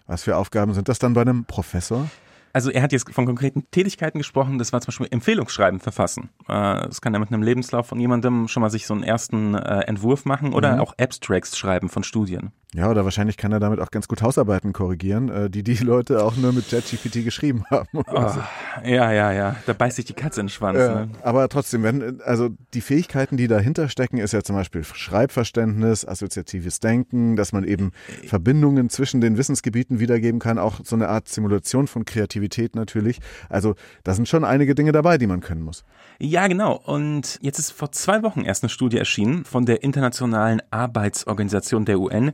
Was 0.07 0.23
für 0.23 0.37
Aufgaben 0.37 0.73
sind 0.75 0.89
das 0.89 0.99
dann 0.99 1.15
bei 1.15 1.23
einem 1.23 1.45
Professor? 1.45 2.09
Also 2.57 2.71
er 2.71 2.81
hat 2.81 2.91
jetzt 2.91 3.13
von 3.13 3.27
konkreten 3.27 3.71
Tätigkeiten 3.71 4.17
gesprochen, 4.17 4.57
das 4.57 4.73
war 4.73 4.81
zum 4.81 4.87
Beispiel 4.87 5.09
Empfehlungsschreiben 5.11 5.79
verfassen. 5.79 6.31
Äh, 6.49 6.87
das 6.87 7.03
kann 7.03 7.13
er 7.13 7.21
mit 7.21 7.31
einem 7.31 7.43
Lebenslauf 7.43 7.87
von 7.87 8.01
jemandem 8.01 8.49
schon 8.49 8.63
mal 8.63 8.71
sich 8.71 8.87
so 8.87 8.95
einen 8.95 9.03
ersten 9.03 9.55
äh, 9.55 9.81
Entwurf 9.81 10.25
machen 10.25 10.55
oder 10.55 10.77
mhm. 10.77 10.81
auch 10.81 10.95
Abstracts 10.97 11.59
schreiben 11.59 11.91
von 11.91 12.03
Studien. 12.03 12.53
Ja, 12.75 12.91
oder 12.91 13.05
wahrscheinlich 13.05 13.37
kann 13.37 13.53
er 13.53 13.61
damit 13.61 13.79
auch 13.81 13.91
ganz 13.91 14.09
gut 14.09 14.23
Hausarbeiten 14.23 14.73
korrigieren, 14.73 15.29
äh, 15.29 15.51
die 15.51 15.63
die 15.63 15.77
Leute 15.77 16.25
auch 16.25 16.37
nur 16.37 16.53
mit 16.55 16.69
ChatGPT 16.71 17.25
geschrieben 17.25 17.65
haben. 17.71 17.89
Oh, 17.93 18.29
so. 18.29 18.41
Ja, 18.85 19.13
ja, 19.13 19.33
ja. 19.33 19.57
Da 19.67 19.75
beißt 19.75 19.97
sich 19.97 20.07
die 20.07 20.15
Katze 20.15 20.41
in 20.41 20.47
den 20.47 20.51
Schwanz. 20.51 20.79
Ja, 20.79 21.07
ne? 21.07 21.09
Aber 21.23 21.49
trotzdem, 21.51 21.83
wenn, 21.83 22.23
also 22.23 22.49
die 22.73 22.81
Fähigkeiten, 22.81 23.37
die 23.37 23.49
dahinter 23.49 23.89
stecken, 23.91 24.17
ist 24.17 24.33
ja 24.33 24.43
zum 24.43 24.57
Beispiel 24.57 24.83
Schreibverständnis, 24.83 26.07
assoziatives 26.07 26.81
Denken, 26.81 27.37
dass 27.37 27.53
man 27.53 27.65
eben 27.65 27.93
Verbindungen 28.27 28.89
zwischen 28.89 29.21
den 29.21 29.37
Wissensgebieten 29.37 30.01
wiedergeben 30.01 30.41
kann, 30.41 30.59
auch 30.59 30.81
so 30.85 30.97
eine 30.97 31.09
Art 31.09 31.29
Simulation 31.29 31.87
von 31.87 32.05
Kreativität 32.05 32.46
natürlich. 32.75 33.21
Also 33.49 33.75
da 34.05 34.15
sind 34.15 34.29
schon 34.29 34.45
einige 34.45 34.75
Dinge 34.75 34.93
dabei, 34.93 35.19
die 35.19 35.27
man 35.27 35.41
können 35.41 35.63
muss. 35.63 35.85
Ja, 36.19 36.47
genau. 36.47 36.77
Und 36.77 37.39
jetzt 37.43 37.59
ist 37.59 37.71
vor 37.71 37.93
zwei 37.93 38.23
Wochen 38.23 38.43
erst 38.43 38.63
eine 38.63 38.71
Studie 38.71 38.99
erschienen 38.99 39.45
von 39.45 39.67
der 39.67 39.83
Internationalen 39.83 40.63
Arbeitsorganisation 40.71 41.85
der 41.85 42.01
UN, 42.01 42.33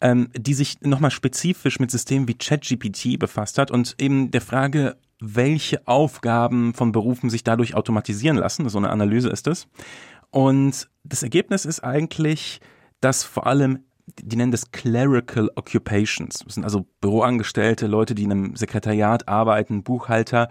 ähm, 0.00 0.28
die 0.36 0.54
sich 0.54 0.80
nochmal 0.82 1.10
spezifisch 1.10 1.78
mit 1.80 1.90
Systemen 1.90 2.28
wie 2.28 2.34
ChatGPT 2.34 3.18
befasst 3.18 3.58
hat 3.58 3.70
und 3.70 3.94
eben 3.98 4.30
der 4.30 4.40
Frage, 4.40 4.96
welche 5.20 5.86
Aufgaben 5.86 6.74
von 6.74 6.92
Berufen 6.92 7.30
sich 7.30 7.44
dadurch 7.44 7.74
automatisieren 7.74 8.36
lassen. 8.36 8.68
So 8.68 8.78
eine 8.78 8.90
Analyse 8.90 9.30
ist 9.30 9.46
es. 9.46 9.66
Und 10.30 10.88
das 11.04 11.22
Ergebnis 11.22 11.64
ist 11.64 11.80
eigentlich, 11.80 12.60
dass 13.00 13.22
vor 13.22 13.46
allem 13.46 13.84
die 14.06 14.36
nennen 14.36 14.52
das 14.52 14.70
Clerical 14.70 15.50
Occupations. 15.54 16.40
Das 16.44 16.54
sind 16.54 16.64
also 16.64 16.86
Büroangestellte, 17.00 17.86
Leute, 17.86 18.14
die 18.14 18.24
in 18.24 18.32
einem 18.32 18.56
Sekretariat 18.56 19.28
arbeiten, 19.28 19.82
Buchhalter, 19.82 20.48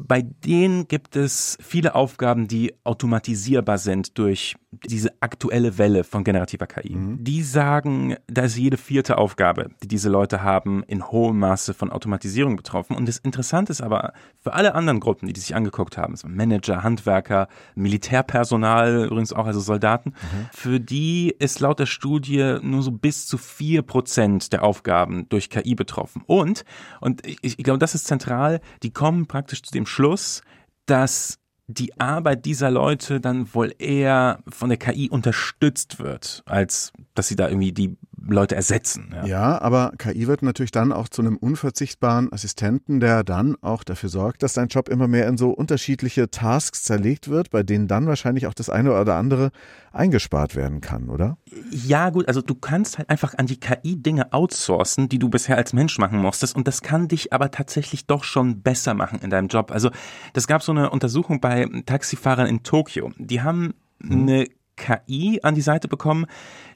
bei 0.00 0.22
denen 0.22 0.88
gibt 0.88 1.16
es 1.16 1.58
viele 1.60 1.94
Aufgaben, 1.94 2.48
die 2.48 2.74
automatisierbar 2.84 3.78
sind 3.78 4.18
durch 4.18 4.54
diese 4.86 5.12
aktuelle 5.20 5.76
Welle 5.76 6.02
von 6.02 6.24
generativer 6.24 6.66
KI. 6.66 6.94
Mhm. 6.94 7.22
Die 7.22 7.42
sagen, 7.42 8.16
da 8.26 8.42
ist 8.42 8.56
jede 8.56 8.78
vierte 8.78 9.18
Aufgabe, 9.18 9.70
die 9.82 9.88
diese 9.88 10.08
Leute 10.08 10.42
haben, 10.42 10.82
in 10.84 11.10
hohem 11.10 11.38
Maße 11.38 11.74
von 11.74 11.90
Automatisierung 11.90 12.56
betroffen. 12.56 12.96
Und 12.96 13.06
das 13.06 13.18
Interessante 13.18 13.70
ist 13.70 13.82
aber, 13.82 14.14
für 14.38 14.54
alle 14.54 14.74
anderen 14.74 14.98
Gruppen, 14.98 15.26
die, 15.26 15.34
die 15.34 15.40
sich 15.40 15.54
angeguckt 15.54 15.98
haben, 15.98 16.16
so 16.16 16.26
Manager, 16.26 16.82
Handwerker, 16.82 17.48
Militärpersonal, 17.74 19.04
übrigens 19.04 19.34
auch 19.34 19.46
also 19.46 19.60
Soldaten, 19.60 20.10
mhm. 20.10 20.48
für 20.52 20.80
die 20.80 21.34
ist 21.38 21.60
laut 21.60 21.78
der 21.78 21.86
Studie 21.86 22.58
nur 22.62 22.82
so 22.82 22.92
bis 22.92 23.26
zu 23.26 23.36
vier 23.36 23.82
Prozent 23.82 24.54
der 24.54 24.64
Aufgaben 24.64 25.28
durch 25.28 25.50
KI 25.50 25.74
betroffen. 25.74 26.22
Und, 26.26 26.64
und 27.00 27.26
ich, 27.26 27.38
ich 27.42 27.64
glaube, 27.64 27.78
das 27.78 27.94
ist 27.94 28.06
zentral, 28.06 28.60
die 28.82 28.90
kommen 28.90 29.26
praktisch 29.26 29.62
zu 29.62 29.72
dem 29.72 29.84
Schluss, 29.84 30.42
dass 30.86 31.41
die 31.66 31.98
Arbeit 31.98 32.44
dieser 32.44 32.70
Leute 32.70 33.20
dann 33.20 33.52
wohl 33.54 33.74
eher 33.78 34.42
von 34.48 34.68
der 34.68 34.78
KI 34.78 35.08
unterstützt 35.08 35.98
wird, 35.98 36.42
als 36.46 36.92
dass 37.14 37.28
sie 37.28 37.36
da 37.36 37.48
irgendwie 37.48 37.72
die 37.72 37.96
Leute 38.28 38.54
ersetzen. 38.54 39.12
Ja. 39.12 39.26
ja, 39.26 39.62
aber 39.62 39.92
KI 39.98 40.26
wird 40.26 40.42
natürlich 40.42 40.70
dann 40.70 40.92
auch 40.92 41.08
zu 41.08 41.22
einem 41.22 41.36
unverzichtbaren 41.36 42.32
Assistenten, 42.32 43.00
der 43.00 43.24
dann 43.24 43.56
auch 43.60 43.84
dafür 43.84 44.08
sorgt, 44.08 44.42
dass 44.42 44.54
dein 44.54 44.68
Job 44.68 44.88
immer 44.88 45.08
mehr 45.08 45.26
in 45.28 45.36
so 45.36 45.50
unterschiedliche 45.50 46.30
Tasks 46.30 46.82
zerlegt 46.82 47.28
wird, 47.28 47.50
bei 47.50 47.62
denen 47.62 47.88
dann 47.88 48.06
wahrscheinlich 48.06 48.46
auch 48.46 48.54
das 48.54 48.70
eine 48.70 48.98
oder 48.98 49.16
andere 49.16 49.50
eingespart 49.92 50.56
werden 50.56 50.80
kann, 50.80 51.08
oder? 51.08 51.36
Ja, 51.70 52.10
gut, 52.10 52.28
also 52.28 52.40
du 52.40 52.54
kannst 52.54 52.98
halt 52.98 53.10
einfach 53.10 53.34
an 53.38 53.46
die 53.46 53.58
KI 53.58 53.96
Dinge 53.96 54.32
outsourcen, 54.32 55.08
die 55.08 55.18
du 55.18 55.28
bisher 55.28 55.56
als 55.56 55.72
Mensch 55.72 55.98
machen 55.98 56.18
musstest 56.18 56.56
und 56.56 56.66
das 56.68 56.82
kann 56.82 57.08
dich 57.08 57.32
aber 57.32 57.50
tatsächlich 57.50 58.06
doch 58.06 58.24
schon 58.24 58.62
besser 58.62 58.94
machen 58.94 59.20
in 59.20 59.30
deinem 59.30 59.48
Job. 59.48 59.70
Also, 59.70 59.90
das 60.32 60.46
gab 60.46 60.62
so 60.62 60.72
eine 60.72 60.90
Untersuchung 60.90 61.40
bei 61.40 61.68
Taxifahrern 61.86 62.46
in 62.46 62.62
Tokio. 62.62 63.12
Die 63.18 63.42
haben 63.42 63.74
hm. 64.02 64.22
eine 64.22 64.46
KI 64.82 65.40
an 65.42 65.54
die 65.54 65.60
Seite 65.60 65.86
bekommen, 65.86 66.26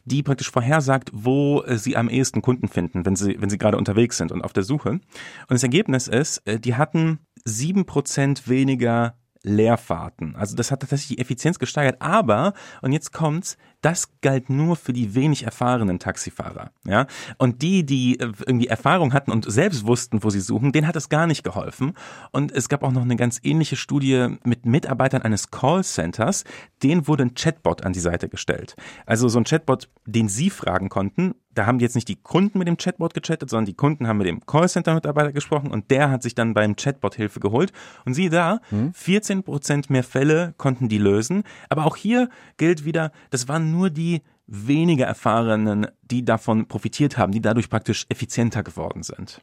die 0.04 0.22
praktisch 0.22 0.50
vorhersagt, 0.50 1.10
wo 1.12 1.62
äh, 1.62 1.76
sie 1.76 1.96
am 1.96 2.08
ehesten 2.08 2.40
Kunden 2.40 2.68
finden, 2.68 3.04
wenn 3.04 3.16
sie, 3.16 3.36
wenn 3.40 3.50
sie 3.50 3.58
gerade 3.58 3.76
unterwegs 3.76 4.16
sind 4.16 4.30
und 4.30 4.42
auf 4.42 4.52
der 4.52 4.62
Suche. 4.62 4.90
Und 4.90 5.02
das 5.48 5.64
Ergebnis 5.64 6.06
ist, 6.06 6.38
äh, 6.46 6.60
die 6.60 6.76
hatten 6.76 7.18
sieben 7.44 7.84
Prozent 7.84 8.48
weniger 8.48 9.16
Leerfahrten. 9.42 10.34
Also 10.34 10.56
das 10.56 10.70
hat 10.70 10.80
tatsächlich 10.80 11.16
die 11.16 11.18
Effizienz 11.18 11.58
gesteigert. 11.58 12.00
Aber, 12.00 12.52
und 12.82 12.92
jetzt 12.92 13.12
kommt's, 13.12 13.56
das 13.80 14.08
galt 14.20 14.50
nur 14.50 14.76
für 14.76 14.92
die 14.92 15.14
wenig 15.14 15.44
erfahrenen 15.44 15.98
Taxifahrer. 15.98 16.70
Ja? 16.84 17.06
Und 17.38 17.62
die, 17.62 17.84
die 17.84 18.18
äh, 18.18 18.32
irgendwie 18.46 18.66
Erfahrung 18.66 19.12
hatten 19.12 19.30
und 19.30 19.50
selbst 19.50 19.86
wussten, 19.86 20.22
wo 20.22 20.30
sie 20.30 20.40
suchen, 20.40 20.72
denen 20.72 20.86
hat 20.86 20.96
es 20.96 21.08
gar 21.08 21.26
nicht 21.26 21.44
geholfen. 21.44 21.92
Und 22.32 22.52
es 22.52 22.68
gab 22.68 22.82
auch 22.82 22.92
noch 22.92 23.02
eine 23.02 23.16
ganz 23.16 23.40
ähnliche 23.42 23.76
Studie 23.76 24.36
mit 24.44 24.66
Mitarbeitern 24.66 25.22
eines 25.22 25.50
Callcenters. 25.50 26.44
Denen 26.82 27.06
wurde 27.06 27.24
ein 27.24 27.34
Chatbot 27.34 27.84
an 27.84 27.92
die 27.92 28.00
Seite 28.00 28.28
gestellt. 28.28 28.76
Also 29.04 29.28
so 29.28 29.38
ein 29.38 29.44
Chatbot, 29.44 29.88
den 30.06 30.28
sie 30.28 30.50
fragen 30.50 30.88
konnten, 30.88 31.34
da 31.56 31.64
haben 31.66 31.80
jetzt 31.80 31.94
nicht 31.94 32.08
die 32.08 32.16
Kunden 32.16 32.58
mit 32.58 32.68
dem 32.68 32.76
Chatbot 32.76 33.14
gechattet, 33.14 33.48
sondern 33.48 33.64
die 33.64 33.74
Kunden 33.74 34.06
haben 34.06 34.18
mit 34.18 34.26
dem 34.26 34.44
Callcenter-Mitarbeiter 34.44 35.32
gesprochen 35.32 35.70
und 35.70 35.90
der 35.90 36.10
hat 36.10 36.22
sich 36.22 36.34
dann 36.34 36.52
beim 36.54 36.76
Chatbot 36.76 37.14
Hilfe 37.14 37.40
geholt. 37.40 37.72
Und 38.04 38.14
siehe 38.14 38.30
da, 38.30 38.60
14 38.92 39.38
hm? 39.38 39.42
Prozent 39.42 39.90
mehr 39.90 40.04
Fälle 40.04 40.54
konnten 40.58 40.88
die 40.88 40.98
lösen. 40.98 41.44
Aber 41.70 41.86
auch 41.86 41.96
hier 41.96 42.28
gilt 42.58 42.84
wieder, 42.84 43.10
das 43.30 43.48
waren 43.48 43.65
nur 43.70 43.90
die 43.90 44.22
weniger 44.46 45.06
Erfahrenen, 45.06 45.86
die 46.02 46.24
davon 46.24 46.68
profitiert 46.68 47.18
haben, 47.18 47.32
die 47.32 47.40
dadurch 47.40 47.68
praktisch 47.68 48.06
effizienter 48.08 48.62
geworden 48.62 49.02
sind. 49.02 49.42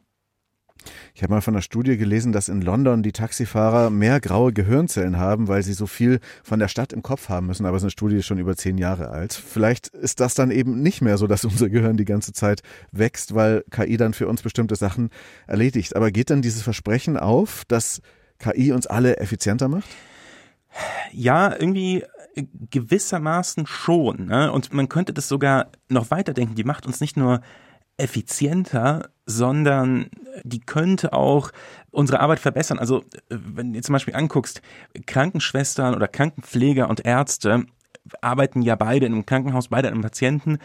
Ich 1.14 1.22
habe 1.22 1.32
mal 1.32 1.40
von 1.40 1.54
einer 1.54 1.62
Studie 1.62 1.96
gelesen, 1.96 2.32
dass 2.32 2.48
in 2.48 2.60
London 2.60 3.02
die 3.02 3.12
Taxifahrer 3.12 3.90
mehr 3.90 4.20
graue 4.20 4.52
Gehirnzellen 4.52 5.18
haben, 5.18 5.48
weil 5.48 5.62
sie 5.62 5.72
so 5.72 5.86
viel 5.86 6.20
von 6.42 6.58
der 6.58 6.68
Stadt 6.68 6.92
im 6.92 7.02
Kopf 7.02 7.28
haben 7.28 7.46
müssen. 7.46 7.66
Aber 7.66 7.78
so 7.78 7.84
eine 7.84 7.90
Studie 7.90 8.16
ist 8.16 8.26
schon 8.26 8.38
über 8.38 8.56
zehn 8.56 8.78
Jahre 8.78 9.08
alt. 9.08 9.32
Vielleicht 9.32 9.88
ist 9.88 10.20
das 10.20 10.34
dann 10.34 10.50
eben 10.50 10.82
nicht 10.82 11.00
mehr 11.00 11.16
so, 11.16 11.26
dass 11.26 11.44
unser 11.44 11.68
Gehirn 11.68 11.96
die 11.96 12.04
ganze 12.04 12.32
Zeit 12.32 12.62
wächst, 12.92 13.34
weil 13.34 13.64
KI 13.70 13.96
dann 13.96 14.14
für 14.14 14.28
uns 14.28 14.42
bestimmte 14.42 14.76
Sachen 14.76 15.10
erledigt. 15.46 15.96
Aber 15.96 16.10
geht 16.10 16.30
dann 16.30 16.42
dieses 16.42 16.62
Versprechen 16.62 17.16
auf, 17.16 17.64
dass 17.66 18.00
KI 18.38 18.72
uns 18.72 18.86
alle 18.86 19.18
effizienter 19.18 19.68
macht? 19.68 19.88
Ja, 21.12 21.52
irgendwie 21.52 22.04
gewissermaßen 22.70 23.66
schon. 23.66 24.26
Ne? 24.26 24.50
Und 24.50 24.72
man 24.72 24.88
könnte 24.88 25.12
das 25.12 25.28
sogar 25.28 25.68
noch 25.88 26.10
weiterdenken. 26.10 26.56
Die 26.56 26.64
macht 26.64 26.86
uns 26.86 27.00
nicht 27.00 27.16
nur 27.16 27.40
effizienter, 27.96 29.10
sondern 29.24 30.10
die 30.42 30.60
könnte 30.60 31.12
auch 31.12 31.52
unsere 31.90 32.20
Arbeit 32.20 32.40
verbessern. 32.40 32.78
Also 32.78 33.04
wenn 33.28 33.72
du 33.72 33.80
zum 33.80 33.92
Beispiel 33.92 34.16
anguckst, 34.16 34.62
Krankenschwestern 35.06 35.94
oder 35.94 36.08
Krankenpfleger 36.08 36.90
und 36.90 37.04
Ärzte 37.04 37.66
arbeiten 38.20 38.62
ja 38.62 38.74
beide 38.74 39.06
in 39.06 39.12
einem 39.12 39.26
Krankenhaus, 39.26 39.68
beide 39.68 39.88
an 39.88 39.94
einem 39.94 40.02
Patienten. 40.02 40.58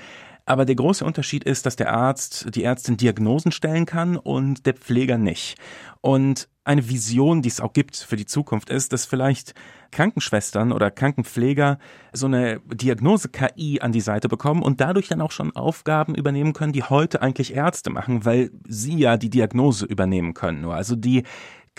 Aber 0.49 0.65
der 0.65 0.73
große 0.73 1.05
Unterschied 1.05 1.43
ist, 1.43 1.67
dass 1.67 1.75
der 1.75 1.93
Arzt, 1.93 2.55
die 2.55 2.63
Ärztin 2.63 2.97
Diagnosen 2.97 3.51
stellen 3.51 3.85
kann 3.85 4.17
und 4.17 4.65
der 4.65 4.73
Pfleger 4.73 5.19
nicht. 5.19 5.59
Und 6.01 6.49
eine 6.63 6.89
Vision, 6.89 7.43
die 7.43 7.49
es 7.49 7.61
auch 7.61 7.71
gibt 7.71 7.95
für 7.95 8.15
die 8.15 8.25
Zukunft, 8.25 8.71
ist, 8.71 8.91
dass 8.91 9.05
vielleicht 9.05 9.53
Krankenschwestern 9.91 10.71
oder 10.71 10.89
Krankenpfleger 10.89 11.77
so 12.13 12.25
eine 12.25 12.61
Diagnose-KI 12.61 13.81
an 13.81 13.91
die 13.91 14.01
Seite 14.01 14.27
bekommen 14.27 14.63
und 14.63 14.81
dadurch 14.81 15.07
dann 15.07 15.21
auch 15.21 15.29
schon 15.29 15.55
Aufgaben 15.55 16.15
übernehmen 16.15 16.53
können, 16.53 16.73
die 16.73 16.83
heute 16.83 17.21
eigentlich 17.21 17.53
Ärzte 17.53 17.91
machen, 17.91 18.25
weil 18.25 18.49
sie 18.67 18.97
ja 18.97 19.17
die 19.17 19.29
Diagnose 19.29 19.85
übernehmen 19.85 20.33
können. 20.33 20.61
Nur 20.61 20.73
also 20.73 20.95
die 20.95 21.25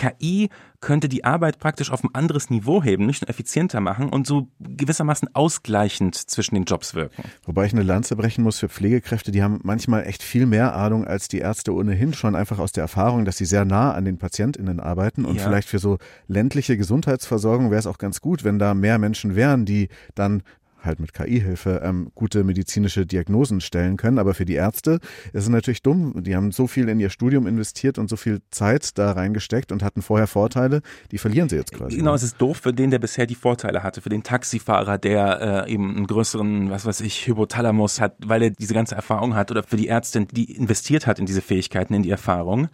KI 0.01 0.49
könnte 0.81 1.11
die 1.11 1.25
Arbeit 1.25 1.59
praktisch 1.59 1.91
auf 1.91 2.03
ein 2.03 2.15
anderes 2.15 2.49
Niveau 2.49 2.83
heben, 2.83 3.05
nicht 3.05 3.21
nur 3.21 3.29
effizienter 3.29 3.81
machen 3.81 4.09
und 4.09 4.27
so 4.27 4.49
gewissermaßen 4.61 5.29
ausgleichend 5.35 6.15
zwischen 6.15 6.55
den 6.55 6.65
Jobs 6.65 6.95
wirken. 6.95 7.25
Wobei 7.45 7.67
ich 7.67 7.75
eine 7.75 7.83
Lanze 7.83 8.17
brechen 8.17 8.43
muss 8.43 8.59
für 8.59 8.71
Pflegekräfte, 8.71 9.31
die 9.31 9.43
haben 9.43 9.61
manchmal 9.63 10.07
echt 10.07 10.23
viel 10.23 10.47
mehr 10.47 10.75
Ahnung 10.75 11.07
als 11.07 11.29
die 11.29 11.39
Ärzte 11.39 11.75
ohnehin 11.75 12.15
schon 12.15 12.35
einfach 12.35 12.59
aus 12.59 12.73
der 12.73 12.83
Erfahrung, 12.83 13.27
dass 13.27 13.37
sie 13.37 13.45
sehr 13.45 13.67
nah 13.67 13.93
an 13.93 14.07
den 14.07 14.17
PatientInnen 14.17 14.81
arbeiten 14.81 15.27
und 15.27 15.37
ja. 15.37 15.43
vielleicht 15.43 15.69
für 15.69 15.79
so 15.79 15.99
ländliche 16.29 16.79
Gesundheitsversorgung 16.79 17.71
wäre 17.71 17.79
es 17.79 17.87
auch 17.87 17.99
ganz 17.99 18.23
gut, 18.23 18.43
wenn 18.43 18.59
da 18.59 18.73
mehr 18.73 18.99
Menschen 18.99 19.37
wären, 19.37 19.67
die 19.67 19.89
dann 20.15 20.43
halt 20.83 21.01
mit 21.01 21.15
KI-Hilfe 21.15 21.81
ähm, 21.85 22.11
gute 22.15 22.45
medizinische 22.45 23.07
Diagnosen 23.07 23.61
stellen 23.61 23.97
können. 23.97 24.19
Aber 24.19 24.35
für 24.35 24.45
die 24.45 24.55
Ärzte 24.55 25.01
ist 25.33 25.45
es 25.45 25.49
natürlich 25.49 25.83
dumm. 25.83 26.23
Die 26.23 26.37
haben 26.37 26.53
so 26.53 26.67
viel 26.67 26.89
in 26.89 27.01
ihr 27.01 27.11
Studium 27.11 27.47
investiert 27.47 27.99
und 27.99 28.09
so 28.09 28.17
viel 28.17 28.41
Zeit 28.51 28.99
da 28.99 29.13
reingesteckt 29.13 29.73
und 29.73 29.83
hatten 29.83 30.03
vorher 30.03 30.27
Vorteile. 30.27 30.83
Die 31.11 31.19
verlieren 31.19 31.49
sie 31.49 31.57
jetzt 31.57 31.73
quasi. 31.73 31.97
Genau, 31.97 32.11
ne? 32.11 32.17
es 32.17 32.23
ist 32.23 32.41
doof 32.41 32.59
für 32.59 32.73
den, 32.73 32.91
der 32.91 32.99
bisher 32.99 33.27
die 33.27 33.35
Vorteile 33.35 33.83
hatte. 33.83 34.01
Für 34.01 34.09
den 34.09 34.23
Taxifahrer, 34.23 34.99
der 34.99 35.67
äh, 35.67 35.73
eben 35.73 35.97
einen 35.97 36.07
größeren, 36.07 36.71
was 36.71 36.87
weiß 36.87 37.01
ich, 37.03 37.27
Hypothalamus 37.27 38.01
hat, 38.01 38.17
weil 38.25 38.43
er 38.43 38.51
diese 38.51 38.75
ganze 38.75 38.95
Erfahrung 38.95 39.35
hat. 39.35 39.51
Oder 39.51 39.63
für 39.63 39.77
die 39.77 39.89
Ärztin, 39.89 40.29
die 40.33 40.53
investiert 40.53 41.07
hat 41.07 41.19
in 41.19 41.27
diese 41.27 41.43
Fähigkeiten, 41.43 41.95
in 41.95 42.03
die 42.03 42.11
Erfahrung. 42.11 42.69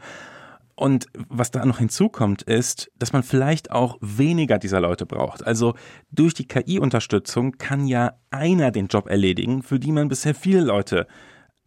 Und 0.77 1.07
was 1.29 1.51
da 1.51 1.65
noch 1.65 1.79
hinzukommt, 1.79 2.43
ist, 2.43 2.93
dass 2.99 3.15
man 3.15 3.23
vielleicht 3.23 3.71
auch 3.71 3.97
weniger 4.03 4.59
dieser 4.59 4.81
Leute 4.81 5.07
braucht. 5.07 5.45
Also 5.47 5.75
durch 6.11 6.35
die 6.35 6.47
KI-Unterstützung 6.47 7.53
kann 7.53 7.87
ja 7.87 8.13
einer 8.31 8.71
den 8.71 8.89
Job 8.89 9.09
erledigen, 9.09 9.63
für 9.63 9.81
die 9.81 9.91
man 9.91 10.09
bisher 10.09 10.35
viele 10.35 10.61
Leute 10.61 11.07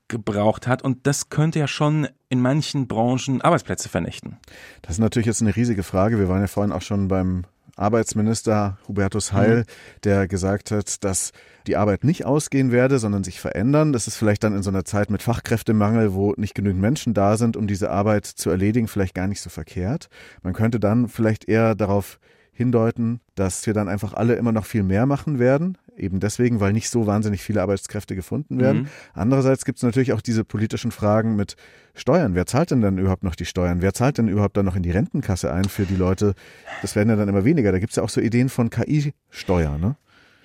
gebraucht 0.08 0.68
hat. 0.68 0.84
Und 0.84 1.08
das 1.08 1.30
könnte 1.30 1.58
ja 1.58 1.68
schon 1.68 2.08
in 2.30 2.40
manchen 2.40 2.88
Branchen 2.88 3.42
Arbeitsplätze 3.42 3.90
vernichten. 3.90 4.38
Das 4.84 4.94
ist 4.94 5.00
natürlich 5.00 5.28
jetzt 5.28 5.42
eine 5.42 5.56
riesige 5.56 5.84
Frage. 5.84 6.20
Wir 6.20 6.30
waren 6.30 6.42
ja 6.42 6.48
vorhin 6.48 6.72
auch 6.72 6.84
schon 6.84 7.08
beim 7.08 7.46
Arbeitsminister 7.80 8.78
Hubertus 8.88 9.34
Heil, 9.34 9.60
mhm. 9.60 9.64
der 10.04 10.28
gesagt 10.28 10.72
hat, 10.72 11.04
dass 11.04 11.32
die 11.68 11.78
Arbeit 11.78 12.04
nicht 12.04 12.26
ausgehen 12.26 12.72
werde, 12.72 13.00
sondern 13.00 13.24
sich 13.24 13.40
verändern. 13.40 13.94
Das 13.94 14.08
ist 14.08 14.16
vielleicht 14.16 14.44
dann 14.44 14.56
in 14.56 14.64
so 14.64 14.70
einer 14.70 14.86
Zeit 14.86 15.10
mit 15.10 15.22
Fachkräftemangel, 15.22 16.14
wo 16.14 16.34
nicht 16.38 16.56
genügend 16.56 16.82
Menschen 16.82 17.14
da 17.14 17.38
sind, 17.38 17.56
um 17.58 17.68
diese 17.68 17.90
Arbeit 17.90 18.26
zu 18.26 18.50
erledigen, 18.50 18.88
vielleicht 18.88 19.16
gar 19.16 19.28
nicht 19.28 19.42
so 19.42 19.50
verkehrt. 19.50 20.10
Man 20.42 20.54
könnte 20.54 20.80
dann 20.80 21.08
vielleicht 21.08 21.48
eher 21.48 21.76
darauf 21.76 22.20
hindeuten, 22.52 23.22
dass 23.36 23.66
wir 23.66 23.74
dann 23.74 23.88
einfach 23.88 24.14
alle 24.14 24.36
immer 24.36 24.52
noch 24.52 24.66
viel 24.66 24.84
mehr 24.84 25.06
machen 25.06 25.40
werden. 25.40 25.78
Eben 26.00 26.20
deswegen, 26.20 26.60
weil 26.60 26.74
nicht 26.74 26.90
so 26.90 27.06
wahnsinnig 27.06 27.42
viele 27.42 27.62
Arbeitskräfte 27.62 28.16
gefunden 28.16 28.60
werden. 28.60 28.82
Mhm. 28.82 28.88
Andererseits 29.14 29.66
gibt 29.66 29.78
es 29.78 29.84
natürlich 29.84 30.14
auch 30.14 30.22
diese 30.22 30.44
politischen 30.44 30.92
Fragen 30.92 31.36
mit 31.36 31.56
Steuern. 31.94 32.36
Wer 32.36 32.46
zahlt 32.46 32.72
denn 32.72 32.82
dann 32.82 32.98
überhaupt 32.98 33.24
noch 33.24 33.36
die 33.36 33.46
Steuern? 33.46 33.82
Wer 33.82 33.94
zahlt 33.94 34.18
denn 34.18 34.28
überhaupt 34.28 34.58
dann 34.58 34.66
noch 34.66 34.76
in 34.76 34.84
die 34.84 34.92
Rentenkasse 34.92 35.52
ein 35.52 35.66
für 35.66 35.86
die 35.86 35.96
Leute? 35.96 36.34
Das 36.82 36.96
werden 36.96 37.10
ja 37.10 37.16
dann 37.16 37.30
immer 37.30 37.46
weniger. 37.46 37.72
Da 37.72 37.80
gibt 37.80 37.92
es 37.92 37.98
ja 37.98 38.04
auch 38.04 38.10
so 38.10 38.22
Ideen 38.22 38.50
von 38.50 38.70
KI-Steuer, 38.70 39.78
ne? 39.78 39.96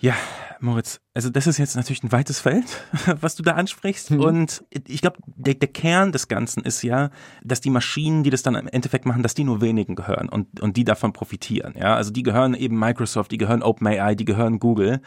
Ja, 0.00 0.14
Moritz, 0.60 1.00
also 1.14 1.30
das 1.30 1.46
ist 1.46 1.58
jetzt 1.58 1.76
natürlich 1.76 2.02
ein 2.02 2.12
weites 2.12 2.40
Feld, 2.40 2.64
was 3.20 3.36
du 3.36 3.42
da 3.42 3.52
ansprichst. 3.52 4.10
Mhm. 4.10 4.20
Und 4.20 4.64
ich 4.70 5.00
glaube, 5.00 5.18
der, 5.24 5.54
der, 5.54 5.68
Kern 5.68 6.12
des 6.12 6.28
Ganzen 6.28 6.62
ist 6.62 6.82
ja, 6.82 7.10
dass 7.42 7.60
die 7.60 7.70
Maschinen, 7.70 8.22
die 8.22 8.30
das 8.30 8.42
dann 8.42 8.54
im 8.54 8.68
Endeffekt 8.68 9.06
machen, 9.06 9.22
dass 9.22 9.34
die 9.34 9.44
nur 9.44 9.60
wenigen 9.60 9.94
gehören 9.94 10.28
und, 10.28 10.60
und 10.60 10.76
die 10.76 10.84
davon 10.84 11.12
profitieren. 11.12 11.74
Ja, 11.78 11.96
also 11.96 12.10
die 12.10 12.22
gehören 12.22 12.54
eben 12.54 12.78
Microsoft, 12.78 13.30
die 13.30 13.38
gehören 13.38 13.62
OpenAI, 13.62 14.14
die 14.14 14.24
gehören 14.24 14.58
Google. 14.58 15.00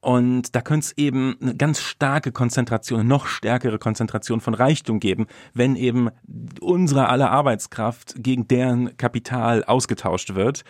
Und 0.00 0.54
da 0.54 0.60
könnte 0.60 0.86
es 0.86 0.92
eben 0.96 1.36
eine 1.40 1.56
ganz 1.56 1.80
starke 1.80 2.30
Konzentration, 2.30 3.06
noch 3.06 3.26
stärkere 3.26 3.78
Konzentration 3.78 4.40
von 4.40 4.54
Reichtum 4.54 5.00
geben, 5.00 5.26
wenn 5.54 5.74
eben 5.74 6.10
unsere 6.60 7.08
aller 7.08 7.30
Arbeitskraft 7.30 8.14
gegen 8.16 8.46
deren 8.46 8.96
Kapital 8.96 9.64
ausgetauscht 9.64 10.34
wird. 10.34 10.62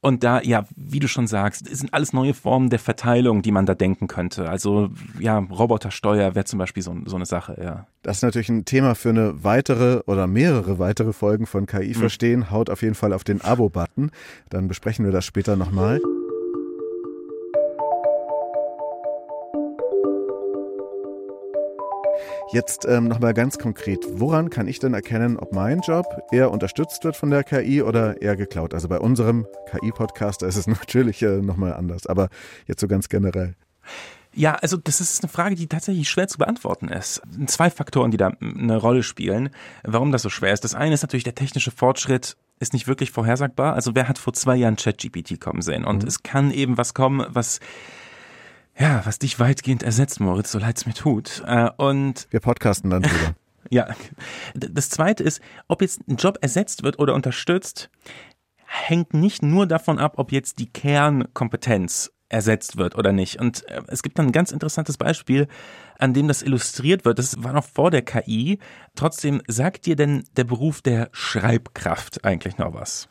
Und 0.00 0.22
da, 0.22 0.40
ja, 0.42 0.64
wie 0.76 1.00
du 1.00 1.08
schon 1.08 1.26
sagst, 1.26 1.66
sind 1.74 1.92
alles 1.92 2.12
neue 2.12 2.32
Formen 2.32 2.70
der 2.70 2.78
Verteilung, 2.78 3.42
die 3.42 3.50
man 3.50 3.66
da 3.66 3.74
denken 3.74 4.06
könnte. 4.06 4.48
Also, 4.48 4.90
ja, 5.18 5.38
Robotersteuer 5.38 6.36
wäre 6.36 6.44
zum 6.44 6.60
Beispiel 6.60 6.84
so, 6.84 6.96
so 7.06 7.16
eine 7.16 7.26
Sache, 7.26 7.58
ja. 7.60 7.86
Das 8.02 8.18
ist 8.18 8.22
natürlich 8.22 8.48
ein 8.48 8.64
Thema 8.64 8.94
für 8.94 9.08
eine 9.08 9.42
weitere 9.42 10.02
oder 10.06 10.28
mehrere 10.28 10.78
weitere 10.78 11.12
Folgen 11.12 11.46
von 11.46 11.66
KI 11.66 11.94
hm. 11.94 12.00
verstehen. 12.00 12.50
Haut 12.52 12.70
auf 12.70 12.82
jeden 12.82 12.94
Fall 12.94 13.12
auf 13.12 13.24
den 13.24 13.40
Abo-Button. 13.40 14.12
Dann 14.50 14.68
besprechen 14.68 15.04
wir 15.04 15.10
das 15.10 15.24
später 15.24 15.56
nochmal. 15.56 16.00
Jetzt 22.50 22.86
ähm, 22.86 23.08
nochmal 23.08 23.34
ganz 23.34 23.58
konkret, 23.58 23.98
woran 24.10 24.48
kann 24.48 24.68
ich 24.68 24.78
denn 24.78 24.94
erkennen, 24.94 25.36
ob 25.36 25.52
mein 25.52 25.80
Job 25.80 26.06
eher 26.32 26.50
unterstützt 26.50 27.04
wird 27.04 27.14
von 27.14 27.28
der 27.28 27.44
KI 27.44 27.82
oder 27.82 28.22
eher 28.22 28.36
geklaut? 28.36 28.72
Also 28.72 28.88
bei 28.88 28.98
unserem 28.98 29.46
KI-Podcast 29.70 30.42
ist 30.42 30.56
es 30.56 30.66
natürlich 30.66 31.20
äh, 31.22 31.42
nochmal 31.42 31.74
anders, 31.74 32.06
aber 32.06 32.30
jetzt 32.66 32.80
so 32.80 32.88
ganz 32.88 33.10
generell. 33.10 33.54
Ja, 34.34 34.54
also 34.54 34.78
das 34.78 35.02
ist 35.02 35.22
eine 35.22 35.30
Frage, 35.30 35.56
die 35.56 35.66
tatsächlich 35.66 36.08
schwer 36.08 36.26
zu 36.26 36.38
beantworten 36.38 36.88
ist. 36.88 37.20
Zwei 37.48 37.68
Faktoren, 37.68 38.12
die 38.12 38.16
da 38.16 38.32
eine 38.40 38.78
Rolle 38.78 39.02
spielen, 39.02 39.50
warum 39.82 40.10
das 40.10 40.22
so 40.22 40.30
schwer 40.30 40.54
ist. 40.54 40.64
Das 40.64 40.74
eine 40.74 40.94
ist 40.94 41.02
natürlich 41.02 41.24
der 41.24 41.34
technische 41.34 41.70
Fortschritt 41.70 42.36
ist 42.60 42.72
nicht 42.72 42.88
wirklich 42.88 43.10
vorhersagbar. 43.10 43.74
Also 43.74 43.94
wer 43.94 44.08
hat 44.08 44.18
vor 44.18 44.32
zwei 44.32 44.56
Jahren 44.56 44.76
ChatGPT 44.76 45.38
kommen 45.38 45.60
sehen? 45.60 45.84
Und 45.84 46.02
mhm. 46.02 46.08
es 46.08 46.22
kann 46.22 46.50
eben 46.50 46.78
was 46.78 46.94
kommen, 46.94 47.26
was 47.28 47.60
ja, 48.78 49.04
was 49.04 49.18
dich 49.18 49.40
weitgehend 49.40 49.82
ersetzt, 49.82 50.20
Moritz, 50.20 50.52
so 50.52 50.58
leid 50.58 50.76
es 50.76 50.86
mir 50.86 50.94
tut. 50.94 51.42
Äh, 51.46 51.70
und 51.76 52.28
wir 52.30 52.40
podcasten 52.40 52.90
dann 52.90 53.02
drüber. 53.02 53.34
ja, 53.70 53.88
das 54.54 54.90
Zweite 54.90 55.24
ist, 55.24 55.40
ob 55.66 55.82
jetzt 55.82 56.06
ein 56.08 56.16
Job 56.16 56.38
ersetzt 56.40 56.82
wird 56.84 56.98
oder 56.98 57.14
unterstützt, 57.14 57.90
hängt 58.64 59.14
nicht 59.14 59.42
nur 59.42 59.66
davon 59.66 59.98
ab, 59.98 60.14
ob 60.16 60.30
jetzt 60.30 60.58
die 60.58 60.70
Kernkompetenz 60.70 62.12
ersetzt 62.28 62.76
wird 62.76 62.94
oder 62.96 63.12
nicht. 63.12 63.40
Und 63.40 63.66
äh, 63.68 63.82
es 63.88 64.02
gibt 64.02 64.18
dann 64.18 64.26
ein 64.26 64.32
ganz 64.32 64.52
interessantes 64.52 64.96
Beispiel, 64.96 65.48
an 65.98 66.14
dem 66.14 66.28
das 66.28 66.42
illustriert 66.42 67.04
wird. 67.04 67.18
Das 67.18 67.42
war 67.42 67.52
noch 67.52 67.64
vor 67.64 67.90
der 67.90 68.02
KI. 68.02 68.58
Trotzdem 68.94 69.42
sagt 69.48 69.86
dir 69.86 69.96
denn 69.96 70.24
der 70.36 70.44
Beruf 70.44 70.82
der 70.82 71.08
Schreibkraft 71.12 72.24
eigentlich 72.24 72.58
noch 72.58 72.74
was? 72.74 73.08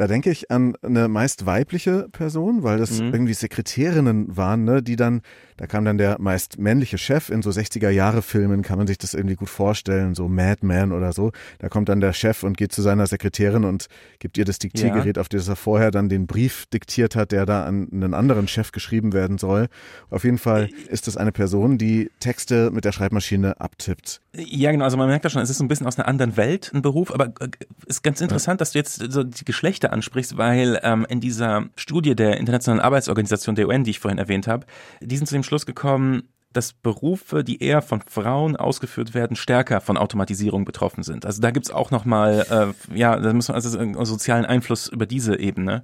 Da 0.00 0.06
denke 0.06 0.30
ich 0.30 0.50
an 0.50 0.76
eine 0.80 1.08
meist 1.08 1.44
weibliche 1.44 2.08
Person, 2.08 2.62
weil 2.62 2.78
das 2.78 3.02
mhm. 3.02 3.12
irgendwie 3.12 3.34
Sekretärinnen 3.34 4.34
waren, 4.34 4.64
ne, 4.64 4.82
die 4.82 4.96
dann 4.96 5.20
da 5.60 5.66
kam 5.66 5.84
dann 5.84 5.98
der 5.98 6.16
meist 6.18 6.58
männliche 6.58 6.96
Chef 6.96 7.28
in 7.28 7.42
so 7.42 7.50
60er-Jahre-Filmen, 7.50 8.62
kann 8.62 8.78
man 8.78 8.86
sich 8.86 8.96
das 8.96 9.12
irgendwie 9.12 9.34
gut 9.34 9.50
vorstellen, 9.50 10.14
so 10.14 10.26
Madman 10.26 10.90
oder 10.90 11.12
so. 11.12 11.32
Da 11.58 11.68
kommt 11.68 11.90
dann 11.90 12.00
der 12.00 12.14
Chef 12.14 12.44
und 12.44 12.56
geht 12.56 12.72
zu 12.72 12.80
seiner 12.80 13.06
Sekretärin 13.06 13.66
und 13.66 13.88
gibt 14.20 14.38
ihr 14.38 14.46
das 14.46 14.58
Diktiergerät, 14.58 15.18
ja. 15.18 15.20
auf 15.20 15.28
das 15.28 15.48
er 15.48 15.56
vorher 15.56 15.90
dann 15.90 16.08
den 16.08 16.26
Brief 16.26 16.64
diktiert 16.72 17.14
hat, 17.14 17.30
der 17.30 17.44
da 17.44 17.64
an 17.66 17.88
einen 17.92 18.14
anderen 18.14 18.48
Chef 18.48 18.72
geschrieben 18.72 19.12
werden 19.12 19.36
soll. 19.36 19.68
Auf 20.08 20.24
jeden 20.24 20.38
Fall 20.38 20.70
ist 20.88 21.06
das 21.06 21.18
eine 21.18 21.30
Person, 21.30 21.76
die 21.76 22.10
Texte 22.20 22.70
mit 22.70 22.86
der 22.86 22.92
Schreibmaschine 22.92 23.60
abtippt. 23.60 24.22
Ja, 24.34 24.70
genau. 24.70 24.84
Also 24.84 24.96
man 24.96 25.08
merkt 25.08 25.24
ja 25.24 25.30
schon, 25.30 25.42
es 25.42 25.50
ist 25.50 25.60
ein 25.60 25.68
bisschen 25.68 25.86
aus 25.86 25.98
einer 25.98 26.08
anderen 26.08 26.38
Welt 26.38 26.70
ein 26.72 26.80
Beruf, 26.80 27.12
aber 27.12 27.34
es 27.40 27.46
äh, 27.46 27.50
ist 27.86 28.02
ganz 28.02 28.22
interessant, 28.22 28.60
ja. 28.60 28.62
dass 28.62 28.72
du 28.72 28.78
jetzt 28.78 29.12
so 29.12 29.24
die 29.24 29.44
Geschlechter 29.44 29.92
ansprichst, 29.92 30.38
weil 30.38 30.80
ähm, 30.84 31.04
in 31.08 31.20
dieser 31.20 31.66
Studie 31.76 32.14
der 32.14 32.38
Internationalen 32.38 32.80
Arbeitsorganisation 32.80 33.56
der 33.56 33.68
UN, 33.68 33.84
die 33.84 33.90
ich 33.90 33.98
vorhin 33.98 34.18
erwähnt 34.18 34.46
habe, 34.46 34.66
die 35.00 35.16
sind 35.16 35.26
zu 35.26 35.34
dem 35.34 35.42
Schluss 35.50 35.66
gekommen, 35.66 36.28
dass 36.52 36.72
Berufe, 36.72 37.42
die 37.42 37.60
eher 37.60 37.82
von 37.82 38.00
Frauen 38.02 38.54
ausgeführt 38.54 39.14
werden, 39.14 39.34
stärker 39.36 39.80
von 39.80 39.96
Automatisierung 39.96 40.64
betroffen 40.64 41.02
sind. 41.02 41.26
Also 41.26 41.42
da 41.42 41.50
gibt's 41.50 41.72
auch 41.72 41.90
nochmal, 41.90 42.74
äh, 42.88 42.96
ja, 42.96 43.18
da 43.18 43.32
muss 43.32 43.48
man 43.48 43.56
also 43.56 43.76
einen 43.76 44.04
sozialen 44.04 44.44
Einfluss 44.44 44.86
über 44.86 45.06
diese 45.06 45.40
Ebene. 45.40 45.82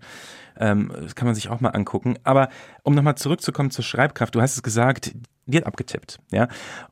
Ähm, 0.57 0.92
das 1.02 1.16
kann 1.16 1.26
man 1.26 1.35
sich 1.35 1.48
auch 1.48 1.61
mal 1.61 1.70
angucken. 1.70 2.16
Aber 2.22 2.48
um 2.85 2.94
nochmal 2.94 3.16
zurückzukommen 3.16 3.72
zur 3.72 3.85
Schreibkraft, 3.85 4.37
du 4.37 4.40
hast 4.40 4.55
es 4.55 4.62
gesagt, 4.62 5.16
die 5.46 5.59
hat 5.59 5.66
abgetippt, 5.66 6.20
ja. 6.31 6.46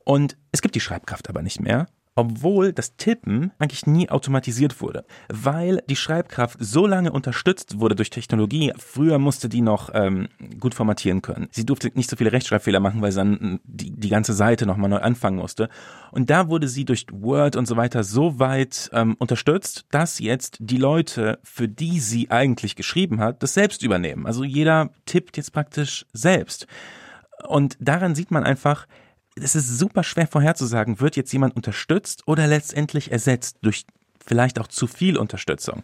Und 0.05 0.37
es 0.51 0.61
gibt 0.61 0.75
die 0.75 0.81
Schreibkraft 0.81 1.29
aber 1.29 1.43
nicht 1.43 1.61
mehr. 1.61 1.87
Obwohl 2.17 2.73
das 2.73 2.97
Tippen 2.97 3.53
eigentlich 3.59 3.87
nie 3.87 4.09
automatisiert 4.09 4.81
wurde, 4.81 5.05
weil 5.29 5.83
die 5.89 5.97
Schreibkraft 5.97 6.59
so 6.61 6.87
lange 6.87 7.11
unterstützt 7.13 7.81
wurde 7.81 7.97
durch 7.97 8.11
Technologie. 8.11 8.73
Früher 8.79 9.19
musste 9.19 9.49
die 9.49 9.63
noch 9.63 9.91
ähm, 9.93 10.29
gut 10.61 10.75
formatieren 10.75 11.23
können. 11.23 11.49
Sie 11.51 11.67
durfte 11.67 11.91
nicht 11.95 12.09
so 12.09 12.17
viele 12.17 12.33
Rechtschreibfehler 12.33 12.81
machen, 12.81 13.03
weil 13.03 13.11
sie 13.11 13.19
dann 13.19 13.61
die, 13.65 13.91
die 13.91 14.09
ganze 14.09 14.33
Seite 14.33 14.65
nochmal 14.67 14.91
neu 14.91 14.99
anfangen 14.99 15.39
musste. 15.39 15.69
Und 16.13 16.31
da 16.31 16.49
wurde 16.49 16.69
sie 16.69 16.85
durch 16.85 17.07
Word 17.11 17.57
und 17.57 17.67
so 17.67 17.77
weiter 17.77 18.05
so 18.05 18.39
weit 18.39 18.91
ähm, 18.93 19.17
unterstützt, 19.19 19.87
dass 19.91 20.21
jetzt 20.21 20.59
die 20.61 20.79
Leute, 20.79 21.41
für 21.43 21.69
die 21.69 21.99
sie 21.99 22.31
eigentlich 22.31 22.77
geschrieben 22.77 23.21
hat, 23.21 23.43
das 23.43 23.55
selbst 23.55 23.83
übernehmen. 23.83 24.27
Also 24.27 24.45
jeder 24.45 24.91
tippt 25.07 25.37
jetzt 25.37 25.53
praktisch 25.53 26.07
selbst. 26.13 26.69
Und 27.49 27.77
daran 27.81 28.15
sieht 28.15 28.31
man 28.31 28.45
einfach, 28.45 28.87
es 29.37 29.55
ist 29.55 29.79
super 29.79 30.05
schwer 30.05 30.27
vorherzusagen, 30.27 31.01
wird 31.01 31.17
jetzt 31.17 31.33
jemand 31.33 31.57
unterstützt 31.57 32.23
oder 32.27 32.47
letztendlich 32.47 33.11
ersetzt 33.11 33.59
durch 33.63 33.85
vielleicht 34.25 34.59
auch 34.59 34.69
zu 34.69 34.87
viel 34.87 35.19
Unterstützung. 35.19 35.83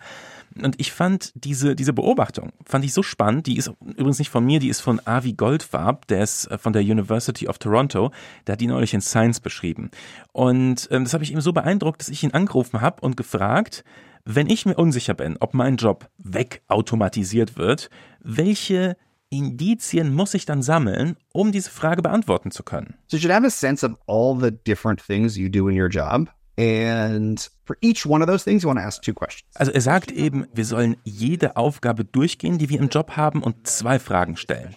Und 0.61 0.81
ich 0.81 0.93
fand 0.93 1.33
diese, 1.35 1.77
diese 1.77 1.93
Beobachtung, 1.93 2.53
fand 2.65 2.85
ich 2.85 2.93
so 2.93 3.03
spannend, 3.03 3.47
die 3.47 3.57
ist 3.57 3.71
übrigens 3.81 4.19
nicht 4.19 4.31
von 4.31 4.45
mir, 4.45 4.59
die 4.59 4.69
ist 4.69 4.81
von 4.81 5.01
Avi 5.05 5.35
Goldfarb, 5.35 6.07
der 6.09 6.23
ist 6.23 6.47
äh, 6.47 6.59
von 6.59 6.73
der 6.73 6.83
University 6.83 7.47
of 7.47 7.59
Toronto, 7.59 8.11
der 8.47 8.55
hat 8.55 8.61
die 8.61 8.67
neulich 8.67 8.95
in 8.95 9.01
Science 9.01 9.41
beschrieben. 9.41 9.91
Und 10.33 10.89
ähm, 10.91 11.05
das 11.05 11.15
habe 11.15 11.23
ich 11.23 11.33
ihm 11.33 11.41
so 11.41 11.53
beeindruckt, 11.53 12.01
dass 12.01 12.09
ich 12.09 12.25
ihn 12.25 12.33
angerufen 12.33 12.81
habe 12.81 13.01
und 13.03 13.17
gefragt, 13.17 13.85
wenn 14.25 14.49
ich 14.49 14.67
mir 14.67 14.75
unsicher 14.75 15.15
bin, 15.15 15.37
ob 15.39 15.55
mein 15.55 15.77
Job 15.77 16.09
wegautomatisiert 16.19 17.57
wird, 17.57 17.91
welche 18.21 18.97
Indizien 19.31 20.13
muss 20.13 20.35
ich 20.35 20.45
dann 20.45 20.61
sammeln, 20.61 21.17
um 21.33 21.53
diese 21.53 21.71
Frage 21.71 22.03
beantworten 22.03 22.51
zu 22.51 22.65
können? 22.65 22.95
So 23.07 23.17
you 23.17 23.23
should 23.23 23.33
have 23.33 23.47
a 23.47 23.51
sense 23.51 23.87
of 23.87 23.93
all 24.09 24.37
the 24.39 24.51
different 24.51 25.01
things 25.01 25.37
you 25.37 25.49
do 25.49 25.69
in 25.69 25.81
your 25.81 25.89
job. 25.89 26.29
And 26.59 27.41
for 27.65 27.77
each 27.81 28.05
one 28.05 28.23
of 28.23 28.29
those 28.29 28.45
things, 28.45 28.65
you 28.65 28.69
want 28.69 28.81
to 28.81 28.85
ask 28.85 29.01
two 29.03 29.15
questions. 29.15 29.49
Also 29.55 29.71
er 29.71 29.81
sagt 29.81 30.11
eben, 30.11 30.47
wir 30.53 30.65
sollen 30.65 30.97
jede 31.05 31.57
Aufgabe 31.57 32.05
durchgehen, 32.05 32.59
die 32.59 32.69
wir 32.69 32.81
im 32.81 32.89
Job 32.89 33.17
haben 33.17 33.43
und 33.43 33.69
zwei 33.69 34.01
Fragen 34.01 34.37
stellen. 34.37 34.75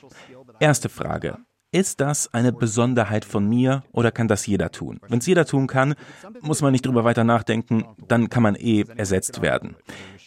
Erste 0.59 0.87
Frage. 0.87 1.39
Ist 1.71 2.01
das 2.01 2.31
eine 2.31 2.53
Besonderheit 2.53 3.25
von 3.25 3.49
mir 3.49 3.83
oder 3.91 4.11
kann 4.11 4.27
das 4.27 4.45
jeder 4.45 4.71
tun? 4.71 4.99
Wenn 5.07 5.17
es 5.17 5.25
jeder 5.25 5.47
tun 5.47 5.65
kann, 5.65 5.95
muss 6.41 6.61
man 6.61 6.71
nicht 6.71 6.85
drüber 6.85 7.03
weiter 7.03 7.23
nachdenken, 7.23 7.83
dann 8.07 8.29
kann 8.29 8.43
man 8.43 8.53
eh 8.53 8.85
ersetzt 8.95 9.41
werden. 9.41 9.75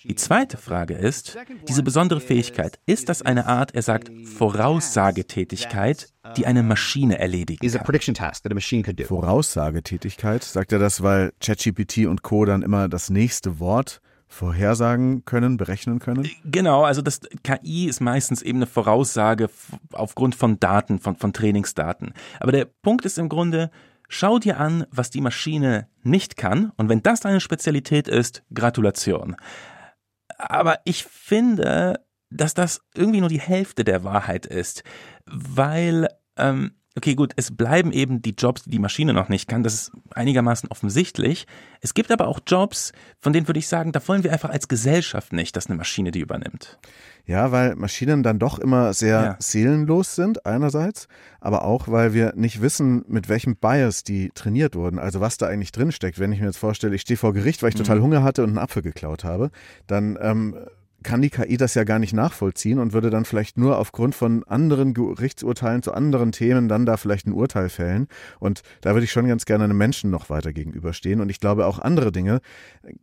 Die 0.09 0.15
zweite 0.15 0.57
Frage 0.57 0.95
ist, 0.95 1.37
diese 1.69 1.83
besondere 1.83 2.21
Fähigkeit, 2.21 2.79
ist 2.87 3.09
das 3.09 3.23
eine 3.23 3.47
Art, 3.47 3.75
er 3.75 3.83
sagt, 3.83 4.11
Voraussagetätigkeit, 4.25 6.13
die 6.37 6.47
eine 6.47 6.63
Maschine 6.63 7.19
erledigen 7.19 7.59
kann? 7.59 8.97
Voraussagetätigkeit, 9.07 10.45
sagt 10.45 10.73
er 10.73 10.79
das, 10.79 11.03
weil 11.03 11.33
ChatGPT 11.41 12.07
und 12.07 12.23
Co. 12.23 12.45
dann 12.45 12.63
immer 12.63 12.89
das 12.89 13.11
nächste 13.11 13.59
Wort 13.59 14.01
vorhersagen 14.29 15.25
können, 15.25 15.57
berechnen 15.57 15.99
können? 15.99 16.29
Genau, 16.45 16.85
also 16.85 17.03
das 17.03 17.21
KI 17.43 17.87
ist 17.87 18.01
meistens 18.01 18.43
eben 18.43 18.59
eine 18.59 18.67
Voraussage 18.67 19.49
aufgrund 19.93 20.35
von 20.35 20.61
Daten, 20.61 20.99
von, 20.99 21.17
von 21.17 21.33
Trainingsdaten. 21.33 22.13
Aber 22.41 22.53
der 22.53 22.65
Punkt 22.65 23.05
ist 23.05 23.19
im 23.19 23.29
Grunde, 23.29 23.71
schau 24.09 24.39
dir 24.39 24.59
an, 24.61 24.85
was 24.91 25.11
die 25.11 25.21
Maschine 25.21 25.89
nicht 26.03 26.37
kann 26.37 26.73
und 26.77 26.89
wenn 26.89 27.03
das 27.03 27.21
deine 27.21 27.41
Spezialität 27.41 28.09
ist, 28.09 28.43
Gratulation. 28.53 29.37
Aber 30.39 30.81
ich 30.85 31.05
finde, 31.05 32.01
dass 32.31 32.55
das 32.55 32.81
irgendwie 32.95 33.21
nur 33.21 33.29
die 33.29 33.41
Hälfte 33.41 33.85
der 33.85 34.05
Wahrheit 34.05 34.47
ist, 34.47 34.83
weil, 35.27 36.09
ähm, 36.37 36.73
okay, 36.97 37.15
gut, 37.15 37.33
es 37.37 37.57
bleiben 37.57 37.93
eben 37.93 38.23
die 38.23 38.35
Jobs, 38.37 38.65
die 38.65 38.71
die 38.71 38.79
Maschine 38.79 39.13
noch 39.13 39.29
nicht 39.29 39.49
kann. 39.49 39.63
Das 39.63 39.75
ist 39.75 39.93
einigermaßen 40.15 40.71
offensichtlich. 40.71 41.47
Es 41.81 41.95
gibt 41.95 42.11
aber 42.11 42.27
auch 42.27 42.41
Jobs, 42.47 42.93
von 43.21 43.33
denen 43.33 43.49
würde 43.49 43.59
ich 43.59 43.69
sagen, 43.69 43.93
da 43.93 44.07
wollen 44.09 44.25
wir 44.25 44.33
einfach 44.33 44.51
als 44.51 44.69
Gesellschaft 44.69 45.33
nicht, 45.33 45.57
dass 45.57 45.67
eine 45.67 45.77
Maschine 45.77 46.11
die 46.11 46.21
übernimmt. 46.21 46.79
Ja, 47.27 47.51
weil 47.51 47.75
Maschinen 47.75 48.23
dann 48.23 48.39
doch 48.39 48.61
immer 48.61 48.93
sehr 48.93 49.21
ja. 49.21 49.37
seelenlos 49.41 50.15
sind, 50.15 50.47
einerseits, 50.47 51.09
aber 51.41 51.65
auch, 51.65 51.89
weil 51.89 52.15
wir 52.15 52.33
nicht 52.37 52.63
wissen, 52.63 53.05
mit 53.09 53.29
welchem 53.29 53.57
Bias 53.57 54.05
die 54.05 54.31
trainiert 54.31 54.77
wurden, 54.77 55.01
also 55.01 55.21
was 55.21 55.37
da 55.37 55.49
eigentlich 55.49 55.73
drinsteckt. 55.73 56.21
Wenn 56.21 56.31
ich 56.31 56.39
mir 56.39 56.47
jetzt 56.47 56.59
vorstelle, 56.59 56.95
ich 56.95 57.01
stehe 57.01 57.17
vor 57.17 57.33
Gericht, 57.33 57.63
weil 57.63 57.71
ich 57.71 57.75
mhm. 57.75 57.81
total 57.81 58.01
Hunger 58.01 58.23
hatte 58.23 58.45
und 58.45 58.51
einen 58.51 58.59
Apfel 58.59 58.83
geklaut 58.83 59.25
habe, 59.25 59.51
dann 59.89 60.17
ähm, 60.21 60.55
kann 61.07 61.23
die 61.23 61.31
KI 61.31 61.57
das 61.57 61.75
ja 61.75 61.85
gar 61.85 62.01
nicht 62.01 62.13
nachvollziehen 62.13 62.81
und 62.81 62.93
würde 62.93 63.11
dann 63.11 63.25
vielleicht 63.25 63.57
nur 63.57 63.79
aufgrund 63.79 64.17
von 64.17 64.43
anderen 64.43 64.93
Gerichtsurteilen 64.93 65.81
zu 65.85 65.95
anderen 65.95 66.33
Themen 66.33 66.69
dann 66.69 66.85
da 66.85 66.97
vielleicht 66.97 67.29
ein 67.29 67.33
Urteil 67.33 67.69
fällen. 67.69 68.09
Und 68.41 68.63
da 68.81 68.93
würde 68.93 69.05
ich 69.05 69.13
schon 69.13 69.29
ganz 69.29 69.45
gerne 69.45 69.63
einem 69.63 69.79
Menschen 69.79 70.11
noch 70.11 70.31
weiter 70.31 70.53
gegenüberstehen. 70.53 71.21
Und 71.21 71.31
ich 71.31 71.39
glaube 71.39 71.67
auch 71.67 71.79
andere 71.79 72.11
Dinge. 72.11 72.41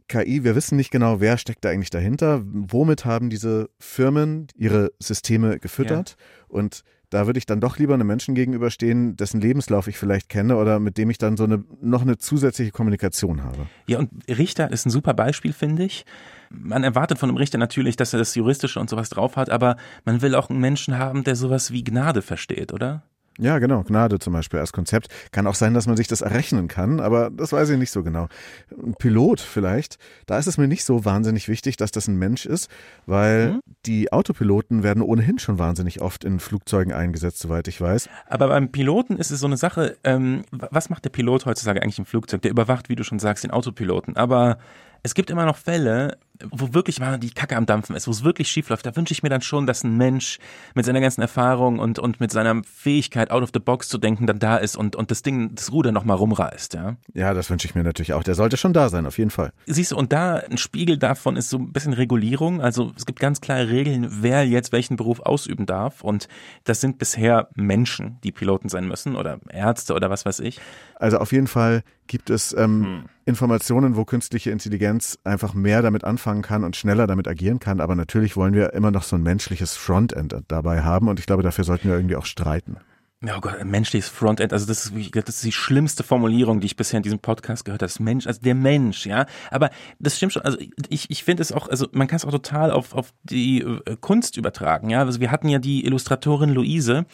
KI, 0.10 0.44
wir 0.44 0.54
wissen 0.54 0.76
nicht 0.76 0.92
genau, 0.92 1.22
wer 1.22 1.38
steckt 1.38 1.64
da 1.64 1.70
eigentlich 1.70 1.92
dahinter. 1.92 2.42
Womit 2.44 3.06
haben 3.06 3.30
diese 3.30 3.70
Firmen 3.80 4.48
ihre 4.54 4.92
Systeme 5.00 5.58
gefüttert? 5.60 6.18
Ja. 6.20 6.26
Und 6.50 6.84
da 7.14 7.28
würde 7.28 7.38
ich 7.38 7.46
dann 7.46 7.62
doch 7.62 7.78
lieber 7.78 7.94
einem 7.94 8.08
Menschen 8.08 8.34
gegenüberstehen, 8.34 9.16
dessen 9.16 9.40
Lebenslauf 9.40 9.88
ich 9.88 9.98
vielleicht 9.98 10.30
kenne 10.30 10.58
oder 10.58 10.80
mit 10.80 10.98
dem 10.98 11.10
ich 11.10 11.18
dann 11.18 11.38
so 11.38 11.44
eine 11.44 11.64
noch 11.82 12.02
eine 12.02 12.18
zusätzliche 12.18 12.72
Kommunikation 12.72 13.44
habe. 13.44 13.68
Ja, 13.88 14.00
und 14.00 14.10
Richter 14.28 14.72
ist 14.72 14.86
ein 14.86 14.90
super 14.90 15.14
Beispiel, 15.14 15.54
finde 15.54 15.84
ich. 15.84 16.06
Man 16.50 16.84
erwartet 16.84 17.20
von 17.20 17.30
einem 17.30 17.38
Richter 17.38 17.58
natürlich, 17.58 17.96
dass 17.96 18.14
er 18.14 18.20
das 18.20 18.34
Juristische 18.36 18.80
und 18.80 18.90
sowas 18.90 19.10
drauf 19.10 19.36
hat, 19.36 19.50
aber 19.50 19.78
man 20.06 20.22
will 20.22 20.34
auch 20.36 20.50
einen 20.50 20.60
Menschen 20.60 20.98
haben, 20.98 21.24
der 21.24 21.36
sowas 21.36 21.72
wie 21.72 21.84
Gnade 21.84 22.22
versteht, 22.22 22.74
oder? 22.74 23.04
Ja, 23.40 23.58
genau. 23.60 23.84
Gnade 23.84 24.20
zum 24.20 24.34
Beispiel 24.34 24.60
als 24.60 24.74
Konzept. 24.74 25.08
Kann 25.32 25.48
auch 25.48 25.56
sein, 25.56 25.74
dass 25.74 25.88
man 25.88 25.98
sich 25.98 26.08
das 26.08 26.22
errechnen 26.22 26.68
kann, 26.68 27.00
aber 27.00 27.32
das 27.32 27.52
weiß 27.52 27.70
ich 27.70 27.78
nicht 27.78 27.92
so 27.92 28.04
genau. 28.04 28.28
Ein 28.72 28.94
Pilot 28.94 29.40
vielleicht, 29.40 29.98
da 30.26 30.38
ist 30.38 30.48
es 30.48 30.58
mir 30.58 30.68
nicht 30.68 30.86
so 30.86 31.04
wahnsinnig 31.06 31.48
wichtig, 31.48 31.78
dass 31.78 31.92
das 31.92 32.08
ein 32.08 32.18
Mensch 32.18 32.46
ist, 32.46 32.70
weil 33.06 33.54
mhm. 33.54 33.60
die 33.86 34.12
Autopiloten 34.12 34.84
werden 34.84 35.02
ohnehin 35.02 35.40
schon 35.40 35.58
wahnsinnig 35.58 36.02
oft 36.02 36.24
in 36.24 36.40
Flugzeugen 36.40 36.94
eingesetzt, 36.94 37.40
soweit 37.40 37.68
ich 37.68 37.82
weiß. 37.82 38.08
Aber 38.28 38.48
beim 38.50 38.72
Piloten 38.72 39.18
ist 39.18 39.32
es 39.32 39.40
so 39.40 39.48
eine 39.48 39.58
Sache, 39.58 39.98
ähm, 40.04 40.44
was 40.52 40.90
macht 40.90 41.06
der 41.06 41.10
Pilot 41.10 41.46
heutzutage 41.46 41.82
eigentlich 41.82 42.00
im 42.00 42.06
Flugzeug? 42.06 42.42
Der 42.44 42.52
überwacht, 42.52 42.90
wie 42.90 42.96
du 42.96 43.04
schon 43.04 43.20
sagst, 43.20 43.44
den 43.44 43.52
Autopiloten. 43.52 44.16
Aber 44.16 44.58
es 45.02 45.16
gibt 45.16 45.30
immer 45.30 45.46
noch 45.46 45.58
Fälle, 45.58 46.18
wo 46.52 46.74
wirklich 46.74 47.00
mal 47.00 47.18
die 47.18 47.32
Kacke 47.32 47.56
am 47.56 47.66
Dampfen 47.66 47.96
ist, 47.96 48.08
wo 48.08 48.12
es 48.12 48.24
wirklich 48.24 48.48
schief 48.48 48.70
läuft, 48.70 48.86
da 48.86 48.96
wünsche 48.96 49.14
ich 49.14 49.24
mir 49.24 49.30
dann 49.30 49.42
schon, 49.42 49.66
dass 49.66 49.84
ein 49.84 49.98
Mensch 49.98 50.40
mit 50.74 50.86
seiner 50.86 51.02
ganzen 51.02 51.22
Erfahrung 51.22 51.80
und, 51.80 52.00
und 52.00 52.20
mit 52.20 52.32
seiner 52.32 52.62
Fähigkeit, 52.64 53.32
out 53.32 53.44
of 53.44 53.52
the 53.54 53.60
box 53.60 53.90
zu 53.90 53.98
denken, 53.98 54.28
dann 54.28 54.40
da 54.40 54.58
ist 54.58 54.76
und, 54.76 54.96
und 54.96 55.12
das 55.12 55.22
Ding, 55.22 55.56
das 55.56 55.72
Ruder 55.72 55.92
nochmal 55.92 56.18
rumreißt, 56.18 56.74
ja. 56.74 56.96
Ja, 57.14 57.34
das 57.34 57.50
wünsche 57.50 57.68
ich 57.68 57.76
mir 57.76 57.84
natürlich 57.84 58.14
auch. 58.14 58.24
Der 58.24 58.36
sollte 58.36 58.58
schon 58.58 58.74
da 58.74 58.90
sein, 58.90 59.06
auf 59.06 59.18
jeden 59.18 59.32
Fall. 59.32 59.52
Siehst 59.66 59.92
du, 59.92 59.98
und 59.98 60.12
da 60.12 60.36
ein 60.36 60.58
Spiegel 60.58 60.98
davon 60.98 61.36
ist 61.36 61.50
so 61.50 61.58
ein 61.58 61.72
bisschen 61.72 61.94
Regulierung. 61.94 62.62
Also 62.62 62.92
es 62.98 63.06
gibt 63.06 63.20
ganz 63.20 63.42
klare 63.42 63.70
Regeln, 63.70 64.08
wer 64.22 64.46
jetzt 64.48 64.72
welchen 64.72 64.98
Beruf 64.98 65.20
ausüben 65.20 65.66
darf. 65.66 66.04
Und 66.04 66.28
das 66.64 66.82
sind 66.82 66.98
bisher 66.98 67.50
Menschen, 67.56 68.18
die 68.24 68.32
Piloten 68.32 68.70
sein 68.70 68.88
müssen 68.88 69.16
oder 69.16 69.40
Ärzte 69.50 69.94
oder 69.94 70.10
was 70.10 70.26
weiß 70.26 70.40
ich. 70.40 70.60
Also 70.96 71.18
auf 71.18 71.32
jeden 71.32 71.48
Fall 71.48 71.84
gibt 72.08 72.30
es 72.30 72.54
ähm, 72.54 72.84
hm. 72.84 73.04
Informationen, 73.26 73.96
wo 73.96 74.06
künstliche 74.06 74.52
Intelligenz 74.52 75.20
einfach 75.24 75.54
mehr 75.54 75.82
damit 75.82 76.04
anfangen 76.04 76.33
kann 76.42 76.64
und 76.64 76.76
schneller 76.76 77.08
damit 77.08 77.28
agieren 77.28 77.60
kann. 77.60 77.80
Aber 77.80 77.96
natürlich 77.96 78.36
wollen 78.36 78.54
wir 78.54 78.74
immer 78.74 78.92
noch 78.92 79.04
so 79.04 79.16
ein 79.16 79.24
menschliches 79.24 79.76
Frontend 79.76 80.36
dabei 80.48 80.84
haben 80.84 81.08
und 81.08 81.20
ich 81.20 81.26
glaube, 81.26 81.44
dafür 81.44 81.64
sollten 81.64 81.88
wir 81.90 81.96
irgendwie 81.96 82.16
auch 82.16 82.26
streiten. 82.26 82.78
Ja, 83.26 83.38
oh 83.38 83.40
Gott, 83.40 83.64
menschliches 83.64 84.10
Frontend, 84.10 84.52
also 84.52 84.66
das 84.66 84.86
ist, 84.86 85.16
das 85.16 85.36
ist 85.36 85.46
die 85.46 85.54
schlimmste 85.54 86.04
Formulierung, 86.04 86.60
die 86.60 86.66
ich 86.66 86.76
bisher 86.76 86.98
in 86.98 87.04
diesem 87.04 87.20
Podcast 87.20 87.64
gehört 87.64 87.82
habe. 87.82 87.88
Das 87.88 88.02
Mensch, 88.02 88.28
also 88.28 88.42
der 88.42 88.54
Mensch, 88.54 89.06
ja. 89.06 89.28
Aber 89.50 89.70
das 89.98 90.18
stimmt 90.18 90.34
schon, 90.34 90.42
also 90.42 90.58
ich, 90.90 91.10
ich 91.10 91.24
finde 91.24 91.42
es 91.42 91.54
auch, 91.54 91.70
also 91.70 91.88
man 91.94 92.08
kann 92.08 92.18
es 92.18 92.26
auch 92.26 92.32
total 92.32 92.70
auf, 92.70 92.94
auf 92.94 93.14
die 93.24 93.62
äh, 93.62 93.96
Kunst 94.02 94.36
übertragen, 94.36 94.90
ja. 94.90 95.00
Also 95.00 95.22
wir 95.22 95.32
hatten 95.32 95.48
ja 95.48 95.60
die 95.60 95.86
Illustratorin 95.86 96.50
Luise, 96.50 97.06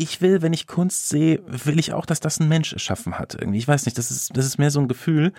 ich 0.00 0.20
will, 0.22 0.40
wenn 0.40 0.52
ich 0.52 0.68
Kunst 0.68 1.08
sehe, 1.08 1.42
will 1.46 1.78
ich 1.78 1.92
auch, 1.92 2.06
dass 2.06 2.20
das 2.20 2.38
ein 2.38 2.48
Mensch 2.48 2.72
erschaffen 2.72 3.18
hat. 3.18 3.34
Irgendwie. 3.34 3.58
Ich 3.58 3.68
weiß 3.68 3.84
nicht, 3.84 3.98
das 3.98 4.10
ist, 4.10 4.34
das 4.34 4.46
ist 4.46 4.56
mehr 4.56 4.70
so 4.70 4.80
ein 4.80 4.88
Gefühl. 4.88 5.32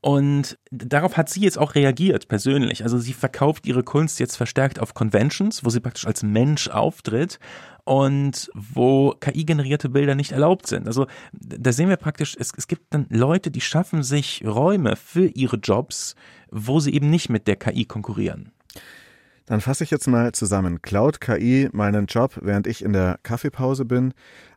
Und 0.00 0.58
darauf 0.70 1.16
hat 1.16 1.28
sie 1.28 1.40
jetzt 1.40 1.58
auch 1.58 1.74
reagiert, 1.74 2.28
persönlich. 2.28 2.82
Also 2.82 2.98
sie 2.98 3.12
verkauft 3.12 3.66
ihre 3.66 3.82
Kunst 3.82 4.20
jetzt 4.20 4.36
verstärkt 4.36 4.80
auf 4.80 4.94
Conventions, 4.94 5.64
wo 5.64 5.70
sie 5.70 5.80
praktisch 5.80 6.06
als 6.06 6.22
Mensch 6.22 6.68
auftritt 6.68 7.38
und 7.84 8.50
wo 8.54 9.12
KI-generierte 9.20 9.88
Bilder 9.88 10.14
nicht 10.14 10.32
erlaubt 10.32 10.66
sind. 10.66 10.86
Also 10.86 11.06
da 11.32 11.72
sehen 11.72 11.88
wir 11.88 11.96
praktisch, 11.96 12.36
es, 12.38 12.52
es 12.56 12.66
gibt 12.66 12.92
dann 12.92 13.06
Leute, 13.10 13.50
die 13.50 13.60
schaffen 13.60 14.02
sich 14.02 14.42
Räume 14.44 14.96
für 14.96 15.26
ihre 15.26 15.56
Jobs, 15.56 16.16
wo 16.50 16.80
sie 16.80 16.92
eben 16.94 17.10
nicht 17.10 17.28
mit 17.28 17.46
der 17.46 17.56
KI 17.56 17.84
konkurrieren. 17.84 18.52
Dann 19.46 19.60
fasse 19.60 19.84
ich 19.84 19.90
jetzt 19.90 20.08
mal 20.08 20.32
zusammen. 20.32 20.82
Klaut 20.82 21.20
KI 21.20 21.68
meinen 21.72 22.06
Job, 22.06 22.38
während 22.42 22.66
ich 22.66 22.84
in 22.84 22.92
der 22.92 23.18
Kaffeepause 23.22 23.84
bin? 23.84 24.12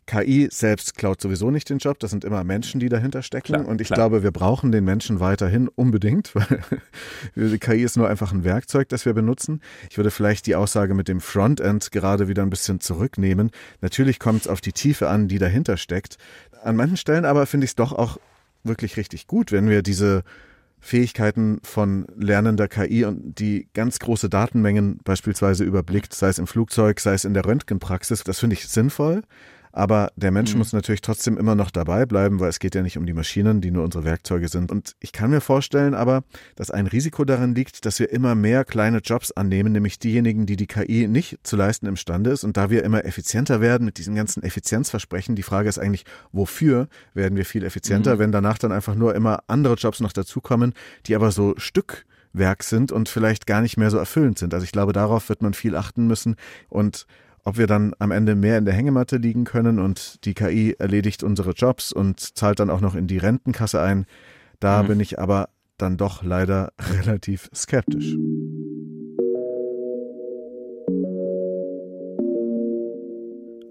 KI 0.10 0.50
selbst 0.52 0.98
klaut 0.98 1.22
sowieso 1.22 1.52
nicht 1.52 1.70
den 1.70 1.78
Job, 1.78 2.00
das 2.00 2.10
sind 2.10 2.26
immer 2.26 2.44
Menschen, 2.44 2.80
die 2.80 2.90
dahinter 2.90 3.22
stecken. 3.22 3.54
Klar, 3.54 3.68
und 3.68 3.80
ich 3.80 3.88
klar. 3.88 3.98
glaube, 3.98 4.24
wir 4.24 4.32
brauchen 4.32 4.72
den 4.72 4.84
Menschen 4.84 5.20
weiterhin 5.20 5.68
unbedingt, 5.68 6.34
weil 6.36 6.64
die 7.36 7.60
KI 7.60 7.84
ist 7.84 7.96
nur 7.96 8.10
einfach 8.10 8.32
ein 8.32 8.44
Werkzeug, 8.44 8.90
das 8.90 9.06
wir 9.06 9.14
benutzen. 9.14 9.62
Ich 9.92 9.98
würde 9.98 10.10
vielleicht 10.10 10.48
die 10.48 10.56
Aussage 10.56 10.96
mit 10.96 11.08
dem 11.08 11.22
Frontend 11.22 11.92
gerade 11.92 12.28
wieder 12.28 12.42
ein 12.42 12.50
bisschen 12.50 12.80
zurücknehmen. 12.80 13.52
Natürlich 13.82 14.18
kommt 14.18 14.42
es 14.42 14.48
auf 14.48 14.62
die 14.62 14.74
Tiefe 14.74 15.10
an, 15.10 15.28
die 15.28 15.38
dahinter 15.38 15.78
steckt. 15.78 16.18
An 16.64 16.76
manchen 16.76 16.98
Stellen 16.98 17.26
aber 17.26 17.46
finde 17.46 17.66
ich 17.66 17.72
es 17.72 17.76
doch 17.76 17.94
auch 17.94 18.18
wirklich 18.64 18.98
richtig 18.98 19.28
gut, 19.28 19.52
wenn 19.52 19.70
wir 19.70 19.84
diese 19.84 20.24
Fähigkeiten 20.80 21.60
von 21.64 22.06
lernender 22.16 22.68
KI 22.68 23.06
und 23.06 23.40
die 23.40 23.68
ganz 23.74 24.00
große 24.00 24.30
Datenmengen 24.30 25.00
beispielsweise 25.04 25.64
überblickt, 25.64 26.14
sei 26.14 26.30
es 26.30 26.40
im 26.40 26.48
Flugzeug, 26.48 27.00
sei 27.00 27.14
es 27.14 27.26
in 27.26 27.34
der 27.34 27.46
Röntgenpraxis. 27.46 28.24
Das 28.24 28.40
finde 28.40 28.56
ich 28.56 28.68
sinnvoll. 28.68 29.24
Aber 29.72 30.12
der 30.16 30.32
Mensch 30.32 30.54
mhm. 30.54 30.60
muss 30.60 30.74
natürlich 30.74 31.02
trotzdem 31.02 31.38
immer 31.38 31.56
noch 31.56 31.72
dabei 31.72 32.06
bleiben, 32.06 32.40
weil 32.40 32.50
es 32.50 32.60
geht 32.60 32.76
ja 32.76 32.82
nicht 32.82 32.98
um 32.98 33.06
die 33.06 33.14
Maschinen, 33.14 33.62
die 33.62 33.72
nur 33.72 33.84
unsere 33.84 34.04
Werkzeuge 34.04 34.48
sind. 34.48 34.72
Und 34.72 34.96
ich 35.00 35.12
kann 35.12 35.30
mir 35.30 35.42
vorstellen 35.42 35.94
aber, 35.94 36.24
dass 36.56 36.72
ein 36.72 36.88
Risiko 36.88 37.26
darin 37.26 37.54
liegt, 37.56 37.86
dass 37.86 38.00
wir 38.00 38.12
immer 38.12 38.36
mehr 38.36 38.66
kleine 38.66 39.00
Jobs 39.00 39.32
annehmen, 39.32 39.72
nämlich 39.72 40.00
diejenigen, 40.00 40.46
die 40.46 40.56
die 40.56 40.68
KI 40.68 41.08
nicht 41.08 41.40
zu 41.44 41.56
leisten 41.56 41.86
imstande 41.86 42.32
ist. 42.32 42.44
Und 42.44 42.58
da 42.58 42.70
wir 42.70 42.84
immer 42.84 43.06
effizienter 43.06 43.62
werden 43.62 43.86
mit 43.86 43.98
diesen 43.98 44.16
ganzen 44.16 44.44
Effizienzversprechen, 44.44 45.36
die 45.36 45.44
Frage 45.44 45.70
ist 45.70 45.80
eigentlich, 45.80 46.06
wofür 46.32 46.88
werden 47.14 47.36
wir 47.36 47.46
viel 47.46 47.64
effizienter, 47.64 48.16
mhm. 48.16 48.20
wenn 48.20 48.32
danach 48.32 48.58
dann 48.58 48.72
einfach 48.72 48.96
nur 48.96 49.16
immer 49.16 49.44
andere 49.48 49.76
Jobs 49.76 50.00
noch 50.00 50.14
dazukommen, 50.14 50.74
die 51.06 51.16
aber 51.16 51.32
so 51.32 51.54
Stückwerk 51.58 52.64
sind 52.64 52.92
und 52.92 53.10
vielleicht 53.10 53.46
gar 53.46 53.62
nicht 53.62 53.78
mehr 53.78 53.92
so 53.92 53.98
erfüllend 53.98 54.40
sind. 54.40 54.54
Also 54.54 54.64
ich 54.64 54.72
glaube, 54.72 54.94
darauf 54.94 55.30
wird 55.30 55.42
man 55.42 55.54
viel 55.54 55.76
achten 55.76 56.08
müssen. 56.08 56.36
Und 56.70 57.06
ob 57.50 57.58
wir 57.58 57.66
dann 57.66 57.96
am 57.98 58.12
Ende 58.12 58.36
mehr 58.36 58.60
in 58.60 58.66
der 58.66 58.76
Hängematte 58.76 59.18
liegen 59.18 59.44
können 59.44 59.80
und 59.80 60.24
die 60.24 60.36
KI 60.36 60.76
erledigt 60.78 61.24
unsere 61.24 61.54
Jobs 61.54 61.92
und 61.92 62.20
zahlt 62.38 62.60
dann 62.60 62.70
auch 62.70 62.80
noch 62.80 62.94
in 62.94 63.08
die 63.08 63.18
Rentenkasse 63.18 63.82
ein, 63.82 64.06
da 64.60 64.84
mhm. 64.84 64.88
bin 64.88 65.00
ich 65.00 65.18
aber 65.18 65.50
dann 65.80 65.98
doch 65.98 66.22
leider 66.22 66.74
relativ 67.02 67.50
skeptisch. 67.56 68.16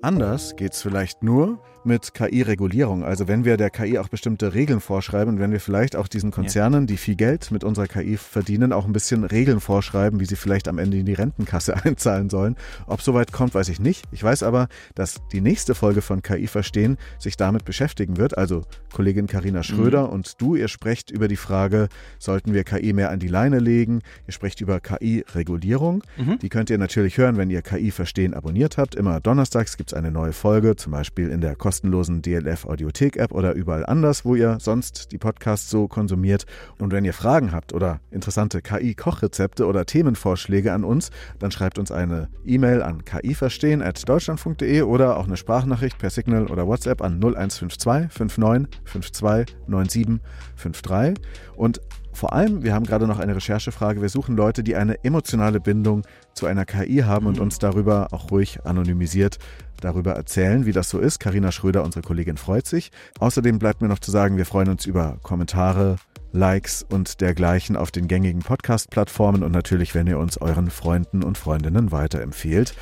Anders 0.02 0.56
geht's 0.56 0.82
vielleicht 0.82 1.22
nur 1.22 1.62
mit 1.84 2.14
KI-Regulierung. 2.14 3.04
Also 3.04 3.28
wenn 3.28 3.44
wir 3.44 3.56
der 3.56 3.70
KI 3.70 3.98
auch 3.98 4.08
bestimmte 4.08 4.54
Regeln 4.54 4.80
vorschreiben 4.80 5.34
und 5.34 5.40
wenn 5.40 5.52
wir 5.52 5.60
vielleicht 5.60 5.96
auch 5.96 6.08
diesen 6.08 6.30
Konzernen, 6.30 6.86
die 6.86 6.96
viel 6.96 7.14
Geld 7.14 7.50
mit 7.50 7.64
unserer 7.64 7.86
KI 7.86 8.16
verdienen, 8.16 8.72
auch 8.72 8.86
ein 8.86 8.92
bisschen 8.92 9.24
Regeln 9.24 9.60
vorschreiben, 9.60 10.20
wie 10.20 10.24
sie 10.24 10.36
vielleicht 10.36 10.68
am 10.68 10.78
Ende 10.78 10.98
in 10.98 11.06
die 11.06 11.14
Rentenkasse 11.14 11.74
einzahlen 11.84 12.30
sollen. 12.30 12.56
Ob 12.86 13.02
soweit 13.02 13.32
kommt, 13.32 13.54
weiß 13.54 13.68
ich 13.68 13.80
nicht. 13.80 14.04
Ich 14.12 14.22
weiß 14.22 14.42
aber, 14.42 14.68
dass 14.94 15.16
die 15.32 15.40
nächste 15.40 15.74
Folge 15.74 16.02
von 16.02 16.22
KI 16.22 16.46
Verstehen 16.46 16.96
sich 17.18 17.36
damit 17.36 17.64
beschäftigen 17.64 18.16
wird. 18.16 18.36
Also 18.36 18.62
Kollegin 18.92 19.26
Karina 19.26 19.62
Schröder 19.62 20.06
mhm. 20.06 20.12
und 20.12 20.40
du, 20.40 20.56
ihr 20.56 20.68
sprecht 20.68 21.10
über 21.10 21.28
die 21.28 21.36
Frage, 21.36 21.88
sollten 22.18 22.54
wir 22.54 22.64
KI 22.64 22.92
mehr 22.92 23.10
an 23.10 23.18
die 23.18 23.28
Leine 23.28 23.58
legen? 23.58 24.00
Ihr 24.26 24.32
sprecht 24.32 24.60
über 24.60 24.80
KI-Regulierung. 24.80 26.02
Mhm. 26.16 26.38
Die 26.38 26.48
könnt 26.48 26.70
ihr 26.70 26.78
natürlich 26.78 27.18
hören, 27.18 27.36
wenn 27.36 27.50
ihr 27.50 27.62
KI 27.62 27.90
Verstehen 27.90 28.34
abonniert 28.34 28.78
habt. 28.78 28.94
Immer 28.94 29.20
donnerstags 29.20 29.76
gibt 29.76 29.92
es 29.92 29.94
eine 29.94 30.10
neue 30.10 30.32
Folge, 30.32 30.76
zum 30.76 30.92
Beispiel 30.92 31.28
in 31.28 31.40
der 31.40 31.56
kostenlosen 31.68 32.22
DLF 32.22 32.64
Audiothek 32.64 33.18
App 33.18 33.30
oder 33.30 33.52
überall 33.52 33.84
anders, 33.84 34.24
wo 34.24 34.34
ihr 34.34 34.56
sonst 34.58 35.12
die 35.12 35.18
Podcasts 35.18 35.68
so 35.68 35.86
konsumiert. 35.86 36.46
Und 36.78 36.94
wenn 36.94 37.04
ihr 37.04 37.12
Fragen 37.12 37.52
habt 37.52 37.74
oder 37.74 38.00
interessante 38.10 38.62
KI-Kochrezepte 38.62 39.66
oder 39.66 39.84
Themenvorschläge 39.84 40.72
an 40.72 40.82
uns, 40.82 41.10
dann 41.38 41.50
schreibt 41.50 41.78
uns 41.78 41.92
eine 41.92 42.30
E-Mail 42.46 42.80
an 42.80 43.04
kiverstehen.deutschland.de 43.04 44.80
oder 44.80 45.18
auch 45.18 45.26
eine 45.26 45.36
Sprachnachricht 45.36 45.98
per 45.98 46.08
Signal 46.08 46.46
oder 46.46 46.66
WhatsApp 46.66 47.02
an 47.02 47.20
0152 47.20 48.18
59 48.18 48.80
52 48.86 49.56
97 49.66 50.20
53. 50.56 51.22
Und 51.54 51.82
vor 52.14 52.32
allem, 52.32 52.64
wir 52.64 52.72
haben 52.72 52.86
gerade 52.86 53.06
noch 53.06 53.18
eine 53.18 53.36
Recherchefrage. 53.36 54.00
Wir 54.00 54.08
suchen 54.08 54.36
Leute, 54.36 54.64
die 54.64 54.74
eine 54.74 55.04
emotionale 55.04 55.60
Bindung 55.60 56.02
zu 56.32 56.46
einer 56.46 56.64
KI 56.64 57.02
haben 57.04 57.26
und 57.26 57.38
uns 57.38 57.58
darüber 57.58 58.08
auch 58.12 58.30
ruhig 58.30 58.64
anonymisiert 58.64 59.38
darüber 59.80 60.12
erzählen, 60.12 60.66
wie 60.66 60.72
das 60.72 60.90
so 60.90 60.98
ist. 60.98 61.20
Karina 61.20 61.52
Schröder, 61.52 61.84
unsere 61.84 62.02
Kollegin, 62.02 62.36
freut 62.36 62.66
sich. 62.66 62.90
Außerdem 63.18 63.58
bleibt 63.58 63.80
mir 63.80 63.88
noch 63.88 63.98
zu 63.98 64.10
sagen, 64.10 64.36
wir 64.36 64.46
freuen 64.46 64.68
uns 64.68 64.86
über 64.86 65.18
Kommentare, 65.22 65.96
Likes 66.32 66.84
und 66.88 67.20
dergleichen 67.20 67.76
auf 67.76 67.90
den 67.90 68.08
gängigen 68.08 68.40
Podcast-Plattformen 68.42 69.42
und 69.42 69.52
natürlich, 69.52 69.94
wenn 69.94 70.06
ihr 70.06 70.18
uns 70.18 70.38
euren 70.38 70.70
Freunden 70.70 71.22
und 71.22 71.38
Freundinnen 71.38 71.90
weiterempfehlt. 71.90 72.74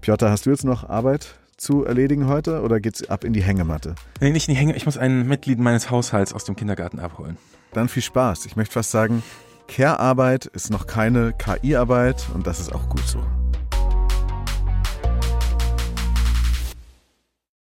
Piotr, 0.00 0.30
hast 0.30 0.46
du 0.46 0.50
jetzt 0.50 0.64
noch 0.64 0.88
Arbeit 0.88 1.36
zu 1.56 1.84
erledigen 1.84 2.26
heute 2.26 2.62
oder 2.62 2.80
geht's 2.80 3.08
ab 3.08 3.24
in 3.24 3.32
die 3.32 3.42
Hängematte? 3.42 3.94
Nee, 4.20 4.30
nicht 4.30 4.48
in 4.48 4.54
die 4.54 4.58
Hängematte. 4.58 4.78
Ich 4.78 4.86
muss 4.86 4.98
ein 4.98 5.26
Mitglied 5.26 5.58
meines 5.58 5.90
Haushalts 5.90 6.32
aus 6.32 6.44
dem 6.44 6.56
Kindergarten 6.56 6.98
abholen. 6.98 7.38
Dann 7.72 7.88
viel 7.88 8.02
Spaß. 8.02 8.46
Ich 8.46 8.56
möchte 8.56 8.74
fast 8.74 8.90
sagen, 8.90 9.22
Care-Arbeit 9.68 10.46
ist 10.46 10.70
noch 10.70 10.86
keine 10.86 11.32
KI-Arbeit 11.32 12.26
und 12.34 12.46
das 12.46 12.60
ist 12.60 12.72
auch 12.74 12.88
gut 12.88 13.06
so. 13.06 13.24